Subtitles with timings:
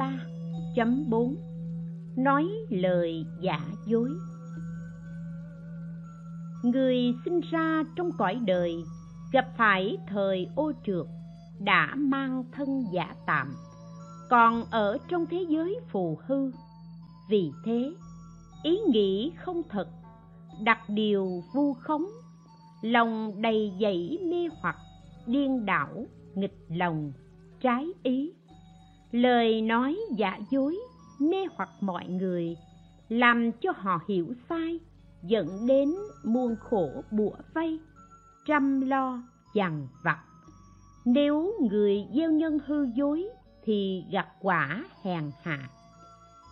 [0.00, 1.34] 22.3.4
[2.16, 4.10] Nói lời giả dối.
[6.62, 8.84] Người sinh ra trong cõi đời
[9.32, 11.06] Gặp phải thời ô trượt
[11.58, 13.54] Đã mang thân giả tạm
[14.30, 16.50] Còn ở trong thế giới phù hư.
[17.28, 17.94] Vì thế,
[18.62, 19.88] ý nghĩ không thật
[20.62, 22.06] Đặt điều vu khống
[22.82, 24.76] Lòng đầy dẫy mê hoặc
[25.26, 27.12] Điên đảo, nghịch lòng,
[27.60, 28.32] trái ý
[29.12, 30.78] lời nói giả dối,
[31.18, 32.56] mê hoặc mọi người,
[33.08, 34.80] làm cho họ hiểu sai,
[35.22, 35.94] dẫn đến
[36.24, 37.80] muôn khổ bủa vây
[38.46, 39.22] trăm lo
[39.54, 40.18] dằn vặt.
[41.04, 43.28] Nếu người gieo nhân hư dối
[43.64, 45.68] thì gặt quả hèn hạ.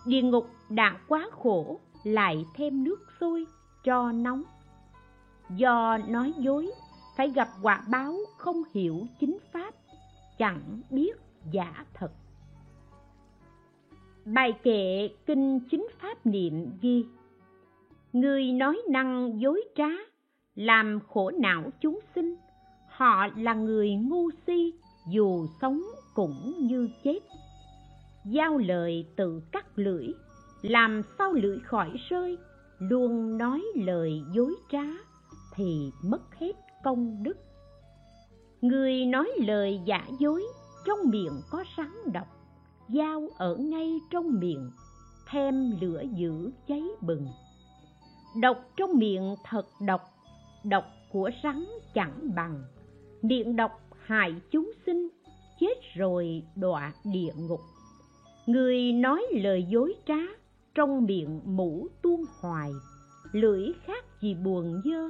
[0.05, 3.45] Địa ngục đã quá khổ, lại thêm nước sôi
[3.83, 4.43] cho nóng.
[5.49, 6.71] Do nói dối,
[7.17, 9.73] phải gặp quả báo không hiểu chính pháp,
[10.37, 11.11] chẳng biết
[11.51, 12.11] giả thật.
[14.33, 17.05] Bài kệ Kinh Chính Pháp Niệm ghi
[18.13, 19.89] Người nói năng dối trá,
[20.55, 22.35] làm khổ não chúng sinh,
[22.89, 24.73] họ là người ngu si,
[25.11, 25.81] dù sống
[26.13, 27.19] cũng như chết.
[28.25, 30.07] Giao lời tự cắt lưỡi,
[30.61, 32.37] làm sao lưỡi khỏi rơi,
[32.79, 34.85] luôn nói lời dối trá,
[35.55, 37.37] thì mất hết công đức.
[38.61, 40.43] Người nói lời giả dối,
[40.85, 42.27] trong miệng có rắn độc,
[42.93, 44.71] dao ở ngay trong miệng,
[45.29, 47.27] thêm lửa dữ cháy bừng.
[48.41, 50.01] Độc trong miệng thật độc
[50.63, 52.63] độc của rắn chẳng bằng.
[53.21, 53.71] Miệng độc
[54.05, 55.07] hại chúng sinh,
[55.59, 57.59] chết rồi đọa địa ngục.
[58.45, 60.19] Người nói lời dối trá,
[60.75, 62.71] trong miệng mũ tuôn hoài.
[63.31, 65.09] Lưỡi khác gì buồn dơ,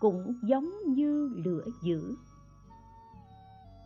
[0.00, 2.14] cũng giống như lửa dữ.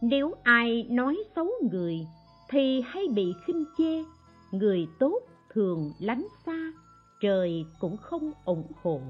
[0.02, 2.06] Nếu ai nói xấu người
[2.48, 4.04] thì hay bị khinh chê.
[4.52, 5.20] Người tốt
[5.52, 6.72] thường lánh xa,
[7.20, 9.00] trời cũng không ủng hộ.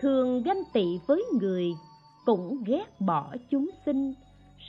[0.00, 1.72] Thường ganh tị với người,
[2.24, 4.14] cũng ghét bỏ chúng sinh,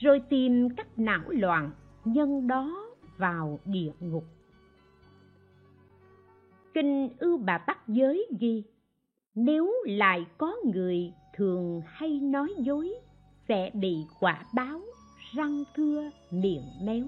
[0.01, 1.71] rồi tìm cách não loạn,
[2.05, 4.23] nhân đó vào địa ngục.
[6.73, 8.63] Kinh ưu bà tắc giới ghi,
[9.35, 12.93] nếu lại có người thường hay nói dối,
[13.47, 14.81] sẽ bị quả báo
[15.35, 17.03] răng cưa miệng méo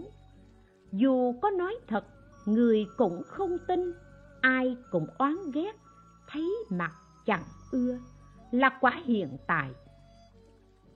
[0.97, 2.05] dù có nói thật,
[2.45, 3.93] người cũng không tin,
[4.41, 5.75] ai cũng oán ghét,
[6.27, 6.91] thấy mặt
[7.25, 7.99] chẳng ưa,
[8.51, 9.71] là quả hiện tại.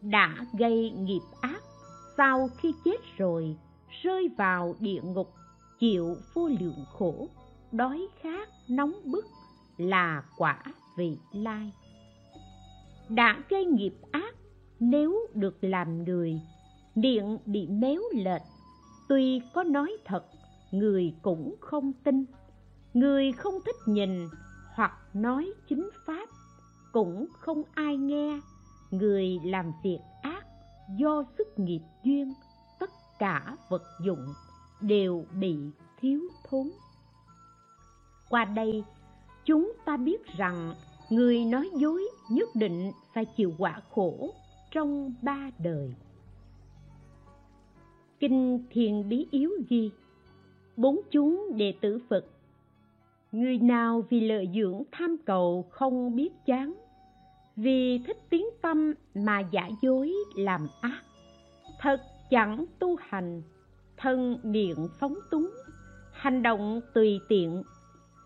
[0.02, 1.62] Đã gây nghiệp ác,
[2.18, 3.58] sau khi chết rồi,
[4.04, 5.34] rơi vào địa ngục,
[5.80, 7.28] chịu vô lượng khổ,
[7.72, 9.26] đói khát, nóng bức,
[9.78, 10.64] là quả
[10.98, 11.72] vị lai.
[13.10, 14.36] Đã gây nghiệp ác,
[14.80, 16.42] nếu được làm người
[16.96, 18.42] miệng bị méo lệch
[19.10, 20.26] tuy có nói thật,
[20.72, 22.26] người cũng không tin.
[22.94, 24.28] Người không thích nhìn
[24.76, 26.30] hoặc nói chính pháp,
[26.92, 28.40] cũng không ai nghe.
[28.92, 30.46] Người làm việc ác,
[30.98, 32.34] do sức nghiệp duyên,
[32.80, 32.90] tất
[33.20, 34.26] cả vật dụng
[34.82, 35.58] đều bị
[36.00, 36.70] thiếu thốn.
[38.30, 38.84] Qua đây,
[39.46, 40.74] chúng ta biết rằng
[41.10, 44.34] người nói dối nhất định phải chịu quả khổ
[44.72, 45.96] trong ba đời.
[48.20, 49.92] Kinh Thiền Bí Yếu ghi
[50.78, 52.26] Bốn chúng đệ tử Phật.
[53.32, 56.74] Người nào vì lợi dưỡng tham cầu không biết chán,
[57.56, 61.02] Vì thích tiếng tâm mà giả dối làm ác,
[61.80, 63.42] Thật chẳng tu hành,
[63.98, 65.50] Thân miệng phóng túng,
[66.12, 67.64] Hành động tùy tiện,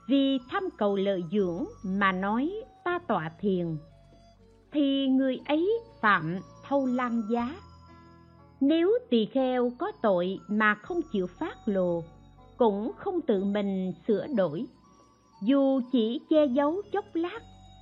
[0.08, 2.52] Vì tham cầu lợi dưỡng mà nói
[2.86, 3.78] ta tọa thiền,
[4.72, 7.56] Thì người ấy phạm thâu lam giá
[8.68, 12.04] nếu tỳ kheo có tội mà không chịu phát lồ,
[12.58, 14.66] cũng không tự mình sửa đổi.
[15.42, 17.40] Dù chỉ che giấu chốc lát,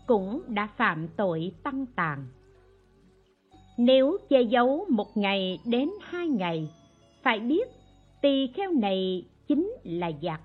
[0.07, 2.27] cũng đã phạm tội tăng tàn.
[3.77, 6.69] Nếu che giấu một ngày đến hai ngày,
[7.23, 7.69] phải biết
[8.21, 10.41] tỳ kheo này chính là giặc,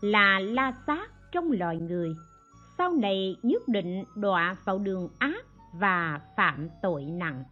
[0.00, 2.14] là la sát trong loài người.
[2.78, 5.46] Sau này nhất định đọa vào đường ác
[5.80, 7.44] và phạm tội nặng.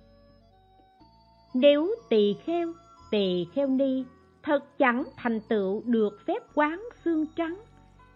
[1.55, 2.73] Nếu tỳ kheo,
[3.11, 4.05] tỳ kheo ni
[4.43, 7.59] thật chẳng thành tựu được phép quán xương trắng,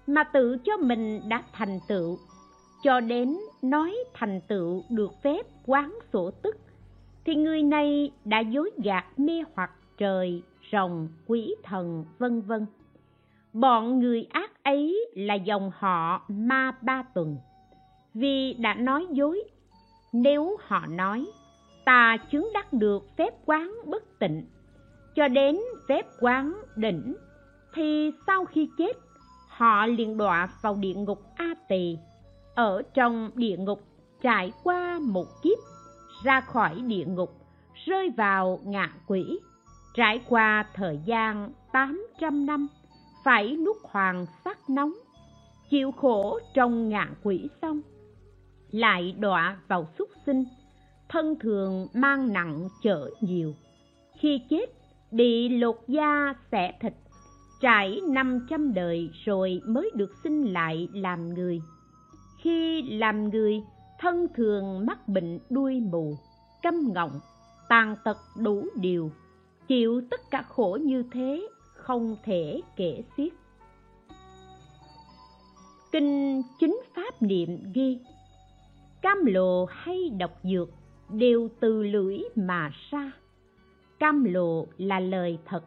[0.06, 2.18] mà tự cho mình đã thành tựu,
[2.82, 6.56] cho đến nói thành tựu được phép quán sổ tức,
[7.24, 10.42] thì người này đã dối gạt mê hoặc trời,
[10.72, 12.66] rồng, quỷ thần, vân vân.
[13.52, 17.36] Bọn người ác ấy là dòng họ ma ba tuần
[18.14, 19.42] vì đã nói dối
[20.12, 21.26] nếu họ nói
[21.86, 24.46] ta chứng đắc được phép quán bất tịnh.
[25.14, 27.16] Cho đến phép quán đỉnh,
[27.74, 28.96] thì sau khi chết,
[29.48, 31.96] họ liền đọa vào địa ngục a tỳ
[32.54, 33.82] ở trong địa ngục,
[34.22, 35.58] trải qua một kiếp,
[36.24, 37.30] ra khỏi địa ngục,
[37.86, 39.38] rơi vào ngạ quỷ.
[39.94, 42.68] Trải qua thời gian tám trăm năm,
[43.24, 44.92] phải nuốt hoàng sắc nóng.
[45.70, 47.80] Chịu khổ trong ngạ quỷ xong,
[48.70, 50.44] lại đọa vào súc sinh
[51.08, 53.54] thân thường mang nặng chở nhiều.
[54.18, 54.66] Khi chết,
[55.10, 56.92] bị lột da xẻ thịt,
[57.60, 61.62] trải năm trăm đời rồi mới được sinh lại làm người.
[62.42, 63.62] Khi làm người,
[63.98, 66.16] thân thường mắc bệnh đuôi mù,
[66.62, 67.20] câm ngọng,
[67.68, 69.10] tàn tật đủ điều.
[69.68, 73.32] Chịu tất cả khổ như thế, không thể kể xiết.
[75.92, 77.98] Kinh chính pháp niệm ghi,
[79.02, 80.68] cam lồ hay độc dược
[81.10, 83.12] đều từ lưỡi mà ra.
[83.98, 85.64] Cam lồ là lời thật,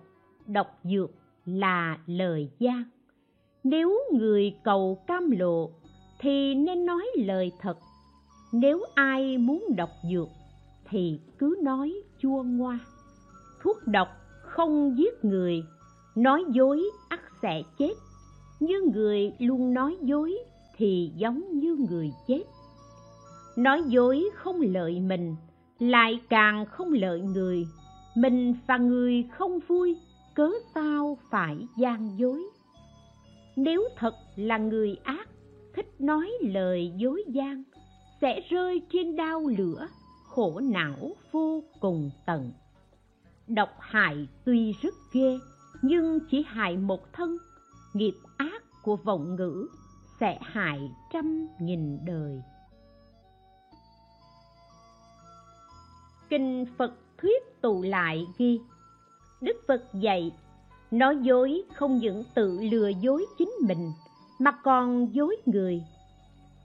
[0.47, 1.12] độc dược
[1.45, 2.83] là lời gian.
[3.63, 5.69] Nếu người cầu cam lộ
[6.19, 7.77] thì nên nói lời thật.
[8.51, 10.27] Nếu ai muốn độc dược
[10.89, 12.80] thì cứ nói chua ngoa.
[13.62, 14.07] Thuốc độc
[14.42, 15.63] không giết người,
[16.15, 17.94] nói dối ắt sẽ chết.
[18.59, 20.38] Như người luôn nói dối
[20.77, 22.44] thì giống như người chết
[23.59, 25.35] nói dối không lợi mình,
[25.79, 27.67] lại càng không lợi người.
[28.15, 29.97] Mình và người không vui,
[30.33, 32.44] cớ sao phải gian dối.
[33.56, 35.29] Nếu thật là người ác,
[35.75, 37.63] thích nói lời dối gian,
[38.21, 39.88] sẽ rơi trên đao lửa,
[40.27, 42.51] khổ não vô cùng tận.
[43.47, 45.39] Độc hại tuy rất ghê,
[45.81, 47.38] nhưng chỉ hại một thân.
[47.94, 49.67] Nghiệp ác của vọng ngữ
[50.19, 52.41] sẽ hại trăm nghìn đời.
[56.30, 58.60] Kinh phật thuyết tụ lại ghi.
[59.42, 60.31] Đức phật dạy,
[60.92, 63.92] nói dối không những tự lừa dối chính mình,
[64.40, 65.81] mà còn dối người.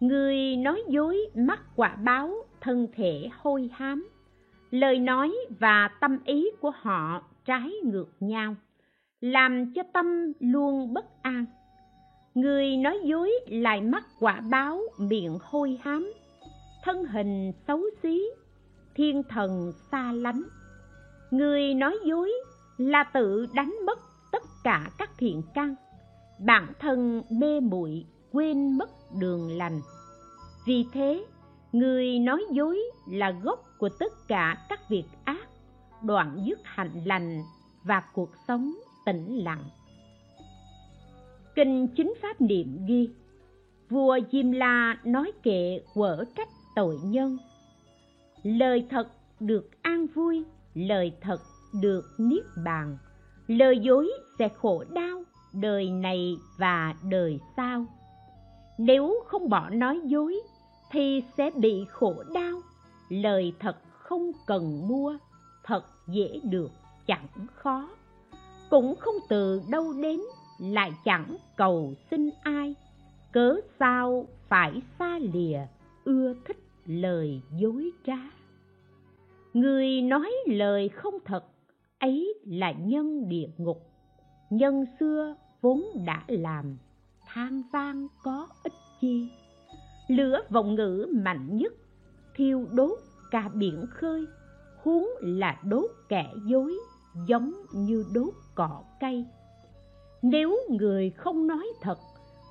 [0.00, 4.08] Người nói dối mắc quả báo thân thể hôi hám.
[4.70, 8.54] Lời nói và tâm ý của họ trái ngược nhau,
[9.20, 11.44] làm cho tâm luôn bất an.
[12.34, 16.12] Người nói dối lại mắc quả báo miệng hôi hám,
[16.82, 18.22] thân hình xấu xí
[18.94, 20.42] thiên thần xa lánh.
[21.30, 22.32] Người nói dối
[22.76, 23.98] là tự đánh mất
[24.32, 25.74] tất cả các thiện căn.
[26.38, 29.80] Bản thân mê muội, quên mất đường lành.
[30.66, 31.24] Vì thế,
[31.72, 35.48] người nói dối là gốc của tất cả các việc ác,
[36.02, 37.42] đoạn dứt hạnh lành
[37.82, 38.74] và cuộc sống
[39.06, 39.64] tĩnh lặng.
[41.54, 43.08] Kinh chính pháp niệm ghi,
[43.90, 47.38] vua diêm la nói kệ quở trách tội nhân
[48.44, 49.08] lời thật
[49.40, 51.40] được an vui, lời thật
[51.80, 52.98] được niết bàn.
[53.46, 55.22] Lời dối sẽ khổ đau,
[55.52, 57.86] đời này và đời sau.
[58.78, 60.40] Nếu không bỏ nói dối,
[60.90, 62.60] thì sẽ bị khổ đau.
[63.08, 65.16] Lời thật không cần mua,
[65.64, 66.70] thật dễ được,
[67.06, 67.88] chẳng khó.
[68.70, 70.20] Cũng không từ đâu đến,
[70.58, 72.74] lại chẳng cầu xin ai.
[73.32, 75.60] Cớ sao phải xa lìa,
[76.04, 78.33] ưa thích lời dối trá?
[79.54, 81.44] Người nói lời không thật,
[81.98, 83.82] ấy là nhân địa ngục.
[84.50, 86.78] Nhân xưa vốn đã làm
[87.26, 89.28] than vang có ích chi.
[90.08, 91.72] Lửa vọng ngữ mạnh nhất,
[92.36, 92.98] thiêu đốt
[93.30, 94.26] cả biển khơi.
[94.82, 96.78] Huống là đốt kẻ dối,
[97.28, 99.24] giống như đốt cỏ cây.
[100.22, 101.98] Nếu người không nói thật,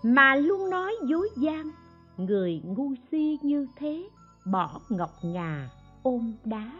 [0.03, 1.72] mà luôn nói dối gian,
[2.17, 4.10] người ngu si như thế,
[4.45, 5.69] bỏ ngọc ngà,
[6.03, 6.72] ôm đá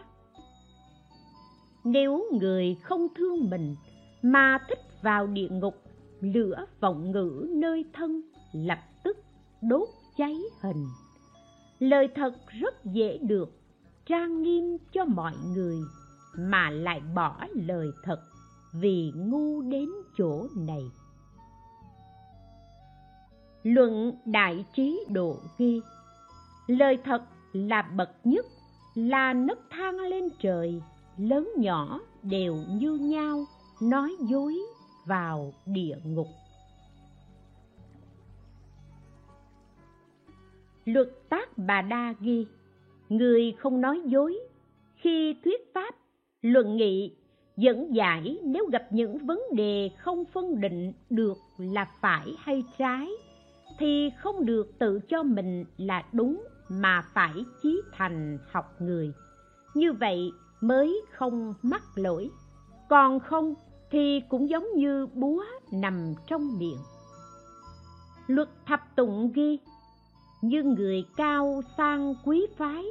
[1.84, 3.76] nếu người không thương mình,
[4.22, 5.74] mà thích vào địa ngục,
[6.20, 8.20] lửa vọng ngữ nơi thân,
[8.52, 9.16] lập tức
[9.62, 10.86] đốt cháy hình.
[11.78, 13.52] Lời thật rất dễ được
[14.06, 15.76] trang nghiêm cho mọi người,
[16.38, 18.20] mà lại bỏ lời thật
[18.74, 19.88] vì ngu đến
[20.18, 20.82] chỗ này.
[23.62, 25.80] Luận đại trí độ ghi,
[26.66, 27.22] lời thật
[27.52, 28.46] là bậc nhất,
[28.94, 30.82] là nấc thang lên trời
[31.18, 33.44] lớn nhỏ đều như nhau,
[33.82, 34.54] nói dối
[35.06, 36.26] vào địa ngục.
[40.84, 42.46] Luật tác bà đa ghi,
[43.08, 44.38] người không nói dối,
[44.96, 45.94] khi thuyết pháp,
[46.42, 47.16] luận nghị,
[47.56, 53.08] dẫn giải nếu gặp những vấn đề không phân định được là phải hay trái,
[53.78, 59.12] thì không được tự cho mình là đúng mà phải chí thành học người.
[59.74, 60.30] Như vậy
[60.66, 62.30] mới không mắc lỗi.
[62.88, 63.54] Còn không
[63.90, 66.78] thì cũng giống như búa nằm trong miệng
[68.26, 69.58] luật thập tụng ghi,
[70.42, 72.84] như người cao sang quý phái,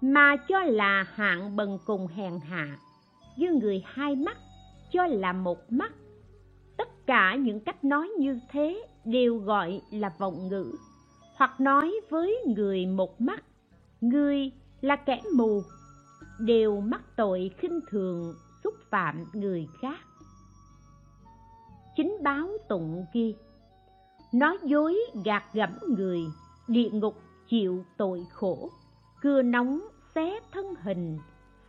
[0.00, 2.76] mà cho là hạng bần cùng hèn hạ.
[3.36, 4.36] Như người hai mắt,
[4.92, 5.92] cho là một mắt.
[6.76, 10.72] Tất cả những cách nói như thế đều gọi là vọng ngữ.
[11.36, 13.44] Hoặc nói với người một mắt,
[14.00, 14.50] người
[14.80, 15.62] là kẻ mù
[16.38, 20.00] đều mắc tội khinh thường, xúc phạm người khác.
[21.96, 23.34] Chính báo tụng ghi
[24.34, 26.20] nói dối gạt gẫm người,
[26.68, 27.14] địa ngục
[27.48, 28.70] chịu tội khổ,
[29.20, 29.80] cưa nóng
[30.14, 31.18] xé thân hình,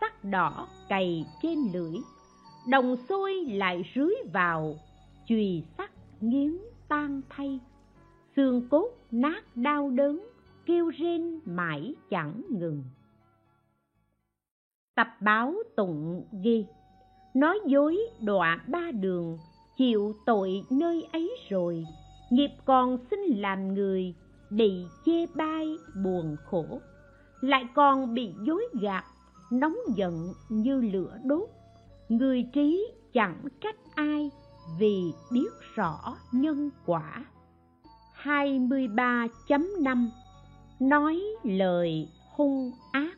[0.01, 1.98] sắc đỏ cày trên lưỡi,
[2.69, 4.75] đồng xôi lại rưới vào,
[5.27, 5.91] chùy sắt
[6.22, 6.57] nghiến
[6.88, 7.60] tan thay.
[8.36, 10.27] Xương cốt nát đau đớn,
[10.65, 12.84] kêu rên mãi chẳng ngừng
[14.95, 16.65] tập báo tụng ghi.
[17.33, 19.37] Nói dối đọa ba đường,
[19.77, 21.85] chịu tội nơi ấy rồi.
[22.29, 24.15] Nghiệp còn xin làm người,
[24.49, 26.79] bị chê bai buồn khổ.
[27.41, 29.03] Lại còn bị dối gạt,
[29.51, 31.49] nóng giận như lửa đốt.
[32.09, 34.29] Người trí chẳng trách ai
[34.79, 37.25] vì biết rõ nhân quả.
[38.23, 40.09] 23.5
[40.79, 43.17] Nói lời hung ác.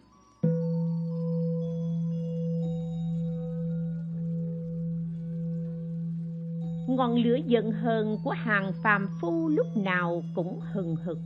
[6.98, 11.18] Ngọn lửa giận hờn của hàng phàm phu lúc nào cũng hừng hực.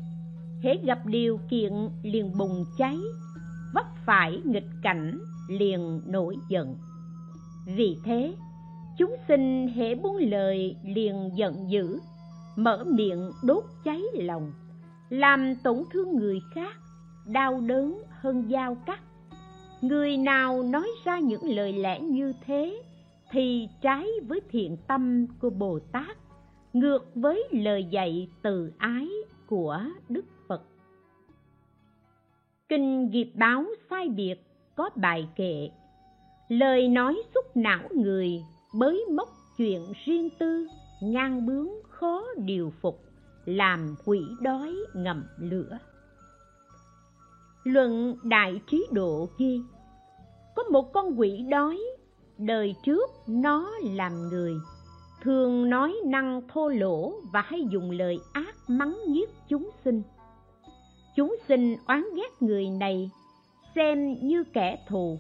[0.64, 1.74] Hễ gặp điều kiện
[2.04, 2.98] liền bùng cháy,
[3.74, 6.76] Vấp phải nghịch cảnh liền nổi giận.
[7.66, 8.36] Vì thế,
[8.98, 12.00] chúng sinh hễ buông lời liền giận dữ,
[12.56, 14.54] mở miệng đốt cháy lòng,
[15.10, 16.78] làm tổn thương người khác,
[17.26, 19.00] đau đớn hơn dao cắt.
[19.82, 22.82] Người nào nói ra những lời lẽ như thế
[23.32, 26.18] thì trái với thiện tâm của bồ tát,
[26.74, 29.10] ngược với lời dạy từ ái
[29.48, 30.62] của đức phật.
[32.70, 34.36] Kinh nghiệp báo sai biệt
[34.76, 35.70] có bài kệ,
[36.50, 40.68] lời nói xúc não người bới móc chuyện riêng tư,
[41.02, 43.02] ngang bướng khó điều phục,
[43.46, 45.78] làm quỷ đói ngầm lửa.
[47.64, 49.62] Luận đại trí độ ghi
[50.56, 51.80] có một con quỷ đói
[52.42, 54.54] đời trước nó làm người.
[55.22, 60.02] Thường nói năng thô lỗ và hay dùng lời ác mắng nhiếc chúng sinh.
[61.16, 63.12] Chúng sinh oán ghét người này,
[63.76, 65.20] xem như kẻ thù.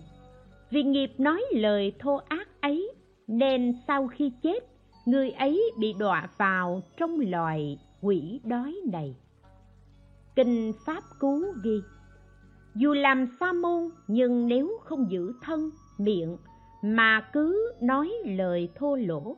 [0.70, 2.92] Vì nghiệp nói lời thô ác ấy,
[3.28, 4.60] nên sau khi chết,
[5.06, 9.16] người ấy bị đọa vào trong loài quỷ đói này.
[10.36, 11.82] Kinh pháp cú ghi,
[12.75, 16.38] dù làm sa môn, nhưng nếu không giữ thân, miệng
[16.81, 19.35] mà cứ nói lời thô lỗ,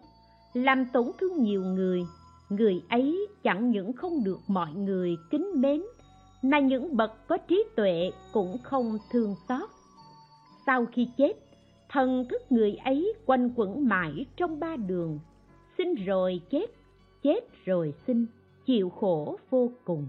[0.53, 2.03] làm tổn thương nhiều người
[2.57, 5.81] người ấy chẳng những không được mọi người kính mến,
[6.41, 9.69] mà những bậc có trí tuệ cũng không thương xót.
[10.65, 11.33] Sau khi chết,
[11.89, 15.19] thần thức người ấy quanh quẩn mãi trong ba đường.
[15.77, 16.65] Sinh rồi chết
[17.23, 18.25] chết rồi sinh,
[18.65, 20.07] chịu khổ vô cùng.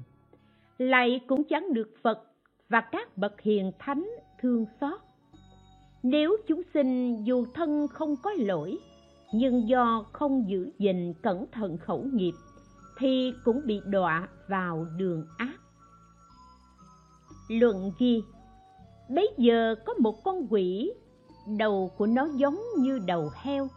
[0.78, 2.22] Lại cũng chẳng được phật
[2.68, 4.10] và các bậc hiền thánh
[4.40, 5.00] thương xót
[6.04, 8.78] nếu chúng sinh dù thân không có lỗi,
[9.32, 12.32] nhưng do không giữ gìn cẩn thận khẩu nghiệp,
[12.98, 15.54] thì cũng bị đọa vào đường ác.
[17.48, 18.22] Luận ghi,
[19.08, 20.92] bấy giờ có một con quỷ,
[21.58, 23.68] đầu của nó giống như đầu heo,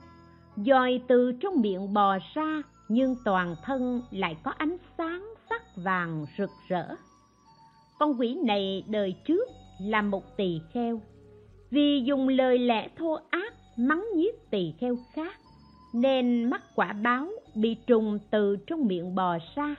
[0.58, 6.26] dòi từ trong miệng bò ra, nhưng toàn thân lại có ánh sáng sắc vàng
[6.38, 6.96] rực rỡ.
[8.00, 9.50] Con quỷ này đời trước
[9.82, 11.02] là một tỳ kheo
[11.72, 15.40] vì dùng lời lẽ thô ác, mắng nhiếc tỳ kheo khác,
[15.94, 19.76] nên mắc quả báo bị trùng từ trong miệng bò ra.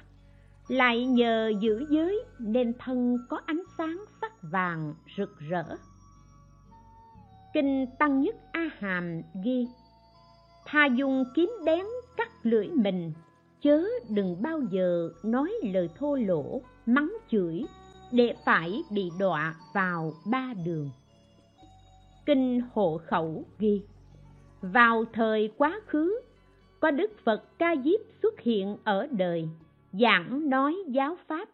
[0.68, 5.64] Lại nhờ giữ giới, nên thân có ánh sáng sắc vàng rực rỡ.
[7.54, 9.66] Kinh tăng nhất a hàm ghi
[10.68, 11.84] thà dùng kiếm bén
[12.16, 13.12] cắt lưỡi mình,
[13.62, 17.64] chớ đừng bao giờ nói lời thô lỗ, mắng chửi,
[18.12, 20.90] để phải bị đọa vào ba đường
[22.28, 23.82] kinh hộ khẩu ghi,
[24.60, 26.20] vào thời quá khứ,
[26.80, 29.48] có đức phật ca diếp xuất hiện ở đời,
[29.92, 31.48] giảng nói giáo pháp.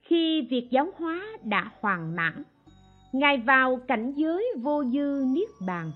[0.00, 2.42] Khi việc giáo hóa đã hoàn mãn,
[3.12, 5.92] ngài vào cảnh giới vô dư niết bàn.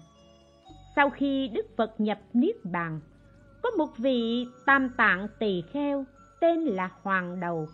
[0.96, 3.00] Sau khi đức phật nhập niết bàn,
[3.62, 6.04] có một vị tam tạng tỳ kheo
[6.40, 7.66] tên là hoàng đầu.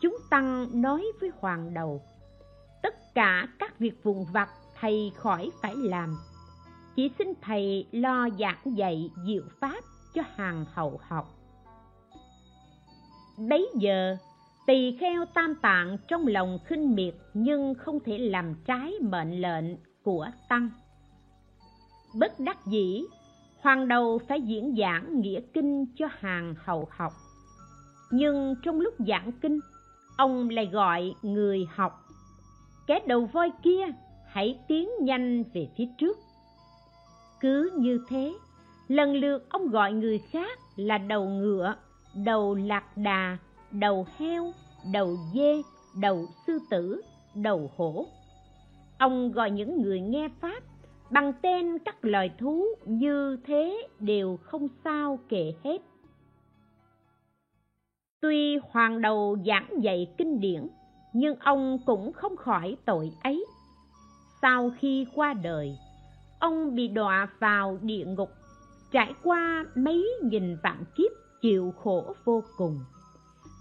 [0.00, 2.02] Chúng tăng nói với hoàng đầu,
[2.82, 4.48] tất cả các việc vùng vặt
[4.80, 6.16] thầy khỏi phải làm.
[6.96, 11.34] Chỉ xin thầy lo giảng dạy diệu pháp cho hàng hậu học.
[13.48, 14.16] Bấy giờ,
[14.66, 19.64] tỳ kheo tam tạng trong lòng khinh miệt nhưng không thể làm trái mệnh lệnh
[20.02, 20.70] của tăng.
[22.18, 23.04] Bất đắc dĩ,
[23.60, 27.12] hoàng đầu phải diễn giảng nghĩa kinh cho hàng hậu học.
[28.10, 29.60] Nhưng trong lúc giảng kinh,
[30.16, 32.04] ông lại gọi người học,
[32.86, 33.86] kẻ đầu voi kia
[34.34, 36.18] hãy tiến nhanh về phía trước.
[37.40, 38.34] Cứ như thế,
[38.88, 41.74] lần lượt ông gọi người khác là đầu ngựa,
[42.14, 43.38] đầu lạc đà,
[43.70, 44.52] đầu heo,
[44.92, 45.62] đầu dê,
[46.00, 47.02] đầu sư tử,
[47.34, 48.06] đầu hổ.
[48.98, 50.62] Ông gọi những người nghe pháp
[51.10, 55.82] bằng tên các loài thú như thế đều không sao kể hết.
[58.20, 60.68] Tuy hoàng đầu giảng dạy kinh điển,
[61.12, 63.44] nhưng ông cũng không khỏi tội ấy
[64.44, 65.78] sau khi qua đời,
[66.38, 68.30] ông bị đọa vào địa ngục,
[68.92, 71.10] trải qua mấy nghìn vạn kiếp
[71.42, 72.80] chịu khổ vô cùng.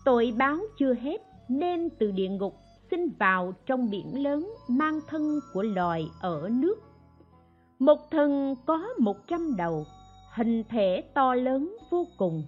[0.06, 1.18] Tội báo chưa hết
[1.50, 2.56] nên từ địa ngục
[2.92, 6.76] sinh vào trong biển lớn mang thân của loài ở nước.
[7.80, 9.86] Một thân có một trăm đầu,
[10.36, 12.44] hình thể to lớn vô cùng.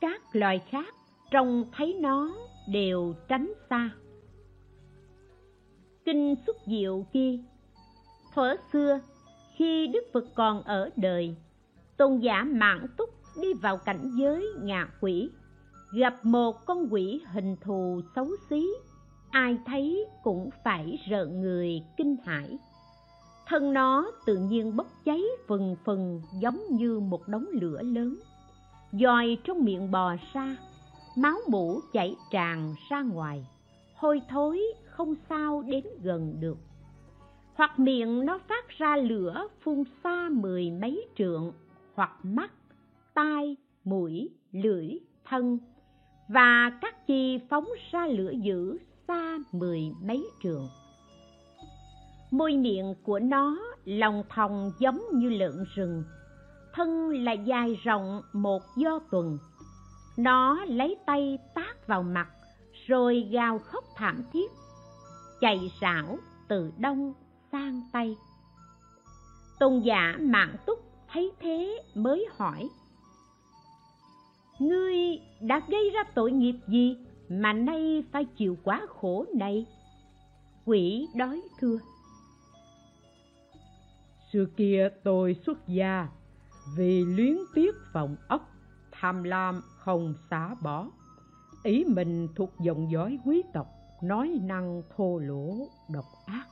[0.00, 0.94] Các loài khác
[1.30, 2.34] trông thấy nó
[2.68, 3.90] đều tránh xa
[6.04, 7.38] kinh xuất diệu kia.
[8.34, 9.00] Thuở xưa,
[9.56, 11.36] khi đức phật còn ở đời,
[11.96, 13.10] tôn giả mạng túc
[13.42, 15.30] đi vào cảnh giới ngạ quỷ,
[15.92, 18.66] gặp một con quỷ hình thù xấu xí,
[19.30, 22.58] ai thấy cũng phải rợn người kinh hãi.
[23.46, 28.16] Thân nó tự nhiên bốc cháy phừng phừng giống như một đống lửa lớn,
[28.92, 30.56] dòi trong miệng bò ra,
[31.16, 33.46] máu mũ chảy tràn ra ngoài
[34.02, 36.58] hôi thối, không sao đến gần được.
[37.54, 41.52] Hoặc miệng nó phát ra lửa phun xa mười mấy trượng,
[41.94, 42.52] hoặc mắt,
[43.14, 44.88] tai, mũi, lưỡi,
[45.24, 45.58] thân.
[46.28, 50.68] Và các chi phóng ra lửa dữ xa mười mấy trường
[52.30, 56.04] môi miệng của nó, lòng thòng giống như lợn rừng.
[56.72, 59.38] Thân là dài rộng một do tuần.
[60.16, 62.28] Nó lấy tay tát vào mặt
[62.86, 64.50] rồi gào khóc thảm thiết,
[65.40, 66.18] chạy rảo
[66.48, 67.12] từ đông
[67.52, 68.16] sang tây.
[69.58, 70.78] Tôn giả mạng túc
[71.12, 72.68] thấy thế mới hỏi,
[74.58, 74.96] ngươi
[75.40, 76.96] đã gây ra tội nghiệp gì
[77.28, 79.66] mà nay phải chịu quá khổ này?
[80.64, 81.78] Quỷ đói thưa,
[84.32, 86.08] xưa kia tôi xuất gia
[86.76, 88.50] vì luyến tiếc vọng ốc
[88.92, 90.86] tham lam không xả bỏ
[91.62, 93.66] ý mình thuộc dòng dõi quý tộc,
[94.02, 95.54] nói năng thô lỗ,
[95.94, 96.44] độc ác.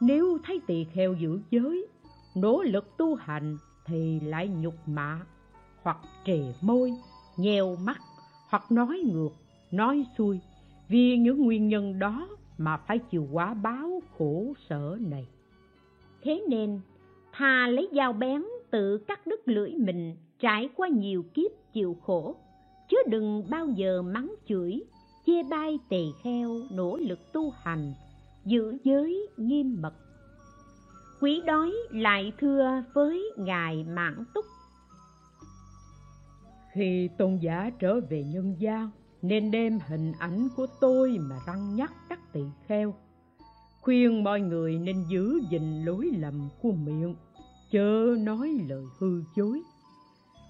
[0.00, 1.86] Nếu thấy tỳ kheo giữ giới,
[2.36, 5.20] nỗ lực tu hành thì lại nhục mạ,
[5.82, 6.92] hoặc trề môi,
[7.36, 7.98] nheo mắt,
[8.48, 9.32] hoặc nói ngược,
[9.70, 10.40] nói xuôi.
[10.88, 15.28] Vì những nguyên nhân đó mà phải chịu quả báo khổ sở này.
[16.22, 16.80] Thế nên,
[17.32, 22.36] thà lấy dao bén tự cắt đứt lưỡi mình, trải qua nhiều kiếp chịu khổ
[22.88, 24.82] chứ đừng bao giờ mắng chửi,
[25.26, 27.94] chê bai tỳ kheo, nỗ lực tu hành,
[28.44, 29.94] giữ giới nghiêm mật.
[31.20, 34.44] Quý đói lại thưa với ngài mãn túc.
[36.72, 38.90] Khi tôn giả trở về nhân gian
[39.22, 42.94] nên đem hình ảnh của tôi mà răng nhắc các tỳ kheo.
[43.80, 47.14] Khuyên mọi người nên giữ gìn lối lầm của miệng,
[47.70, 49.62] chớ nói lời hư dối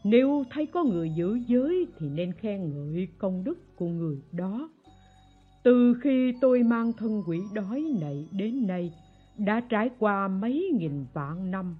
[0.08, 4.70] nếu thấy có người giữ giới thì nên khen ngợi công đức của người đó.
[5.62, 8.92] Từ khi tôi mang thân quỷ đói này đến nay,
[9.38, 11.76] đã trải qua mấy nghìn vạn năm,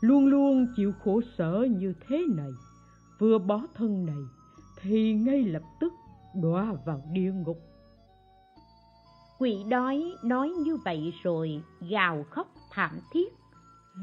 [0.00, 2.50] luôn luôn chịu khổ sở như thế này.
[3.18, 4.22] Vừa bó thân này,
[4.82, 5.92] thì ngay lập tức
[6.42, 7.58] đọa vào địa ngục.
[9.38, 13.32] Quỷ đói nói như vậy rồi gào khóc thảm thiết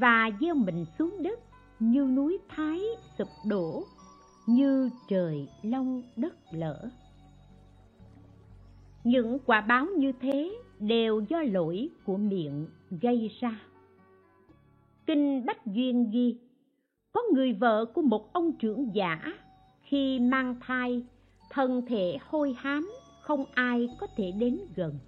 [0.02, 1.40] và gieo mình xuống đất
[1.80, 2.82] như núi thái
[3.18, 3.84] sụp đổ,
[4.48, 6.90] như trời long đất lở.
[9.04, 12.68] Những quả báo như thế đều do lỗi của miệng
[13.02, 13.60] gây ra.
[15.06, 16.38] Kinh bách duyên ghi,
[17.12, 19.34] có người vợ của một ông trưởng giả
[19.82, 21.06] khi mang thai,
[21.50, 25.00] thân thể hôi hám, không ai có thể đến gần.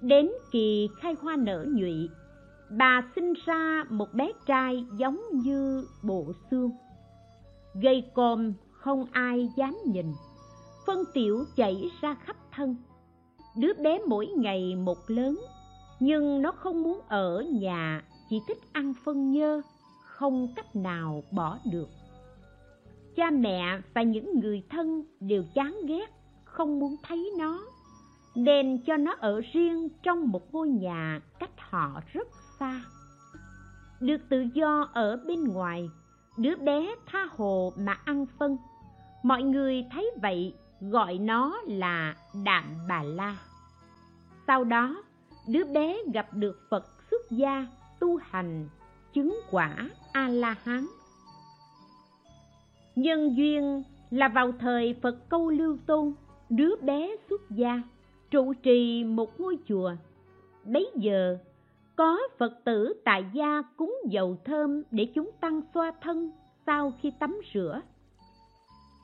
[0.00, 2.08] Đến kỳ khai hoa nở nhụy
[2.70, 6.70] bà sinh ra một bé trai giống như bộ xương.
[7.82, 10.12] Gây còm không ai dám nhìn.
[10.86, 12.76] Phân tiểu chảy ra khắp thân.
[13.56, 15.40] Đứa bé mỗi ngày một lớn,
[16.00, 19.62] nhưng nó không muốn ở nhà, chỉ thích ăn phân nhơ,
[20.04, 21.88] không cách nào bỏ được.
[23.16, 26.10] Cha mẹ và những người thân đều chán ghét,
[26.44, 27.64] không muốn thấy nó,
[28.34, 32.28] nên cho nó ở riêng trong một ngôi nhà cách họ rất
[32.60, 32.80] xa.
[34.00, 35.90] Được tự do ở bên ngoài,
[36.36, 38.56] đứa bé tha hồ mà ăn phân.
[39.22, 43.36] Mọi người thấy vậy, gọi nó là đạm bà la.
[44.46, 45.02] Sau đó,
[45.48, 47.66] đứa bé gặp được phật xuất gia
[48.00, 48.68] tu hành
[49.12, 50.86] chứng quả a la hán
[52.98, 56.12] nhân duyên là vào thời phật câu lưu tôn,
[56.50, 57.82] đứa bé xuất gia,
[58.30, 59.92] trụ trì một ngôi chùa.
[60.64, 61.38] Bấy giờ
[61.98, 66.30] có phật tử tại gia cúng dầu thơm để chúng tăng xoa thân
[66.66, 67.80] sau khi tắm rửa.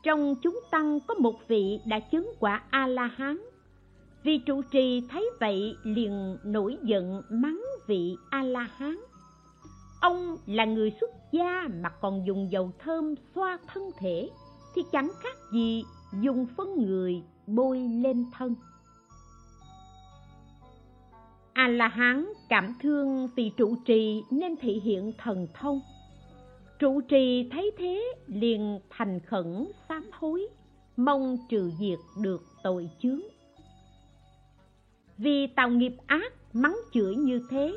[0.03, 3.39] Trong chúng tăng có một vị đã chứng quả a la hán
[4.23, 8.97] vì trụ trì thấy vậy liền nổi giận mắng vị a la hán
[10.01, 14.31] ông là người xuất gia mà còn dùng dầu thơm xoa thân thể
[14.75, 15.85] thì chẳng khác gì
[16.21, 18.55] dùng phân người bôi lên thân
[21.55, 25.81] a la hán cảm thương vì trụ trì nên thị hiện thần thông.
[26.79, 30.47] Trụ trì thấy thế liền thành khẩn sám hối,
[30.97, 33.21] mong trừ diệt được tội chướng.
[35.19, 37.77] Vì tạo nghiệp ác mắng chửi như thế,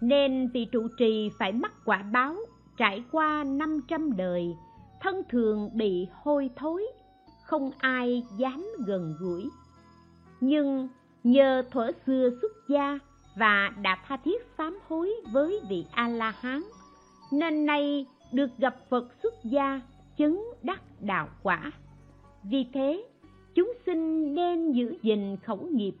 [0.00, 2.36] nên vị trụ trì phải mắc quả báo
[2.76, 4.56] trải qua năm trăm đời,
[5.00, 6.86] thân thường bị hôi thối,
[7.44, 9.48] không ai dám gần gũi.
[10.40, 10.88] Nhưng
[11.24, 12.98] nhờ thuở xưa xuất gia
[13.36, 16.62] và đã tha thiết sám hối với vị a la hán
[17.32, 19.80] nên nay được gặp phật xuất gia
[20.16, 21.72] chứng đắc đạo quả.
[22.42, 23.04] Vì thế,
[23.54, 25.94] chúng sinh nên giữ gìn khẩu nghiệp,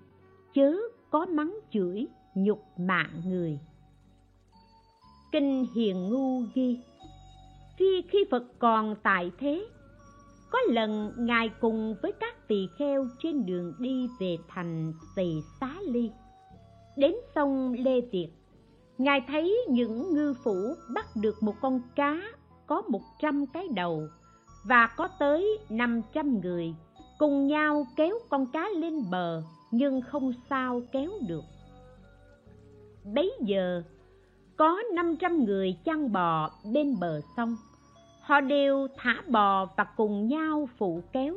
[0.54, 0.76] chớ
[1.10, 3.58] có mắng chửi, nhục mạ người.
[5.32, 6.78] Kinh hiền ngu ghi,
[7.76, 9.66] khi khi phật còn tại thế,
[10.50, 15.74] có lần ngài cùng với các tỳ kheo trên đường đi về thành tỳ xá
[15.86, 16.10] ly
[16.96, 18.28] đến sông lê việt.
[18.98, 22.20] Ngài thấy những ngư phủ bắt được một con cá
[22.66, 24.08] có một trăm cái đầu
[24.64, 26.74] và có tới năm trăm người
[27.18, 31.44] cùng nhau kéo con cá lên bờ nhưng không sao kéo được.
[33.14, 33.82] Bấy giờ,
[34.56, 37.56] có năm trăm người chăn bò bên bờ sông.
[38.20, 41.34] Họ đều thả bò và cùng nhau phụ kéo.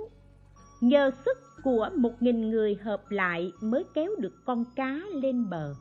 [0.82, 5.74] Nhờ sức của một nghìn người hợp lại mới kéo được con cá lên bờ.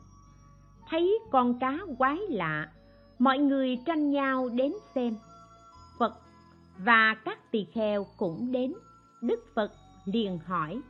[0.89, 2.71] Thấy con cá quái lạ,
[3.19, 5.15] mọi người tranh nhau đến xem.
[5.99, 6.13] Phật
[6.77, 8.73] và các tỳ kheo cũng đến,
[9.21, 9.71] đức phật
[10.05, 10.81] liền hỏi.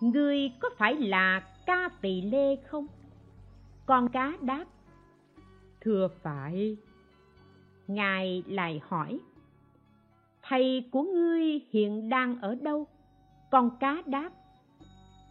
[0.00, 2.86] Ngươi có phải là ca tỳ lê không?
[3.86, 4.64] Con cá đáp.
[5.80, 6.76] Thưa phải.
[7.86, 9.20] Ngài lại hỏi
[10.48, 12.86] thầy của ngươi hiện đang ở đâu?
[13.50, 14.30] Con cá đáp.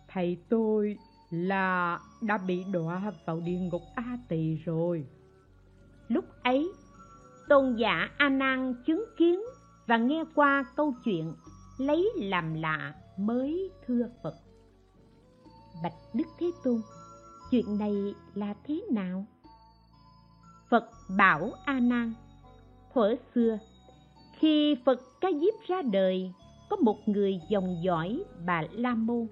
[0.08, 0.98] Thầy tôi
[1.30, 5.08] là đã bị đọa vào địa ngục a tỳ rồi.
[6.08, 6.72] Lúc ấy
[7.50, 9.42] tôn giả a nan chứng kiến
[9.88, 11.34] và nghe qua câu chuyện
[11.78, 14.36] lấy làm lạ mới thưa phật.
[15.84, 16.82] Bạch đức thế tôn
[17.52, 19.26] chuyện này là thế nào?
[20.70, 22.14] Phật bảo a nan
[22.94, 23.58] thuở xưa
[24.40, 26.32] khi phật ca diếp ra đời,
[26.70, 29.28] có một người dòng dõi, bà la môn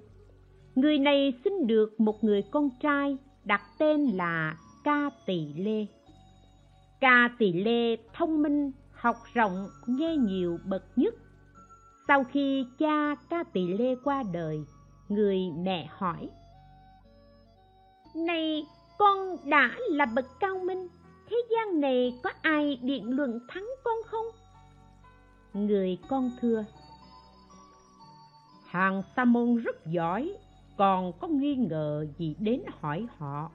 [0.75, 5.85] người này sinh được một người con trai đặt tên là ca tỳ lê.
[7.01, 11.15] Ca tỳ lê thông minh, học rộng, nghe nhiều, bậc nhất.
[12.07, 14.63] Sau khi cha ca tỳ lê qua đời,
[15.09, 16.29] người mẹ hỏi,
[18.15, 18.65] này,
[18.97, 20.87] con đã là bậc cao minh,
[21.29, 24.25] thế gian này có ai biện luận thắng con không?
[25.53, 26.65] Người con thưa.
[28.67, 30.33] Hàng sa môn rất giỏi,
[30.77, 33.51] còn có nghi ngờ gì đến hỏi họ.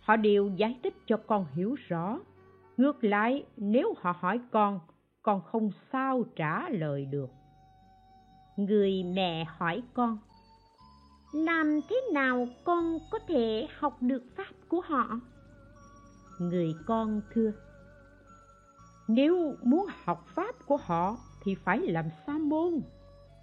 [0.00, 2.18] Họ đều giải thích cho con hiểu rõ.
[2.76, 4.80] Ngược lại, nếu họ hỏi con
[5.28, 7.30] con không sao trả lời được.
[8.56, 10.18] Người mẹ hỏi con,
[11.32, 15.20] làm thế nào con có thể học được pháp của họ?
[16.38, 17.52] Người con thưa
[19.08, 22.80] nếu muốn học pháp của họ thì phải làm sa môn.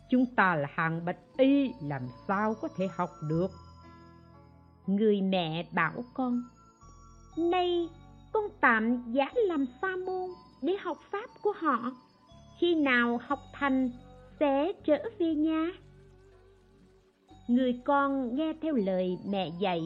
[0.10, 3.52] Chúng ta là hàng bạch y, làm sao có thể học được?
[4.88, 6.44] Người mẹ bảo con,
[7.38, 7.90] nay
[8.34, 10.30] con tạm giả làm sa môn
[10.62, 11.92] để học pháp của họ.
[12.60, 13.92] Khi nào học thành
[14.40, 15.68] sẽ trở về nhà.
[17.48, 19.84] Người con nghe theo lời mẹ dạy,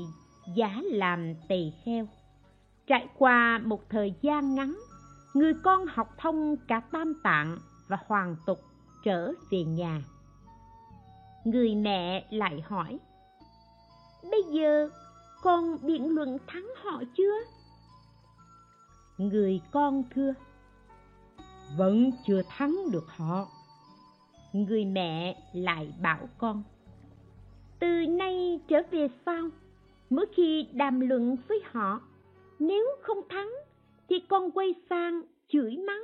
[0.55, 2.07] giả làm tỳ kheo.
[2.87, 4.75] Trải qua một thời gian ngắn
[5.33, 8.59] người con học thông cả tam tạng và hoàn tục
[9.03, 10.01] trở về nhà.
[11.43, 12.99] Người mẹ lại hỏi,
[14.31, 14.89] bây giờ
[15.41, 17.35] con biện luận thắng họ chưa?
[19.17, 20.33] Người con thưa,
[21.77, 23.47] vẫn chưa thắng được họ.
[24.53, 26.63] Người mẹ lại bảo con,
[27.79, 29.49] từ nay trở về sau,
[30.09, 32.01] mỗi khi đàm luận với họ,
[32.59, 33.49] nếu không thắng
[34.09, 36.03] thì con quay sang chửi mắng.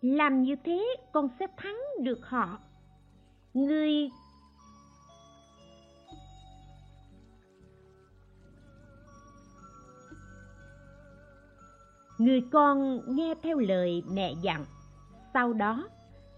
[0.00, 2.58] Làm như thế con sẽ thắng được họ.
[3.54, 4.10] Người
[12.18, 14.64] người con nghe theo lời mẹ dặn.
[15.34, 15.88] Sau đó,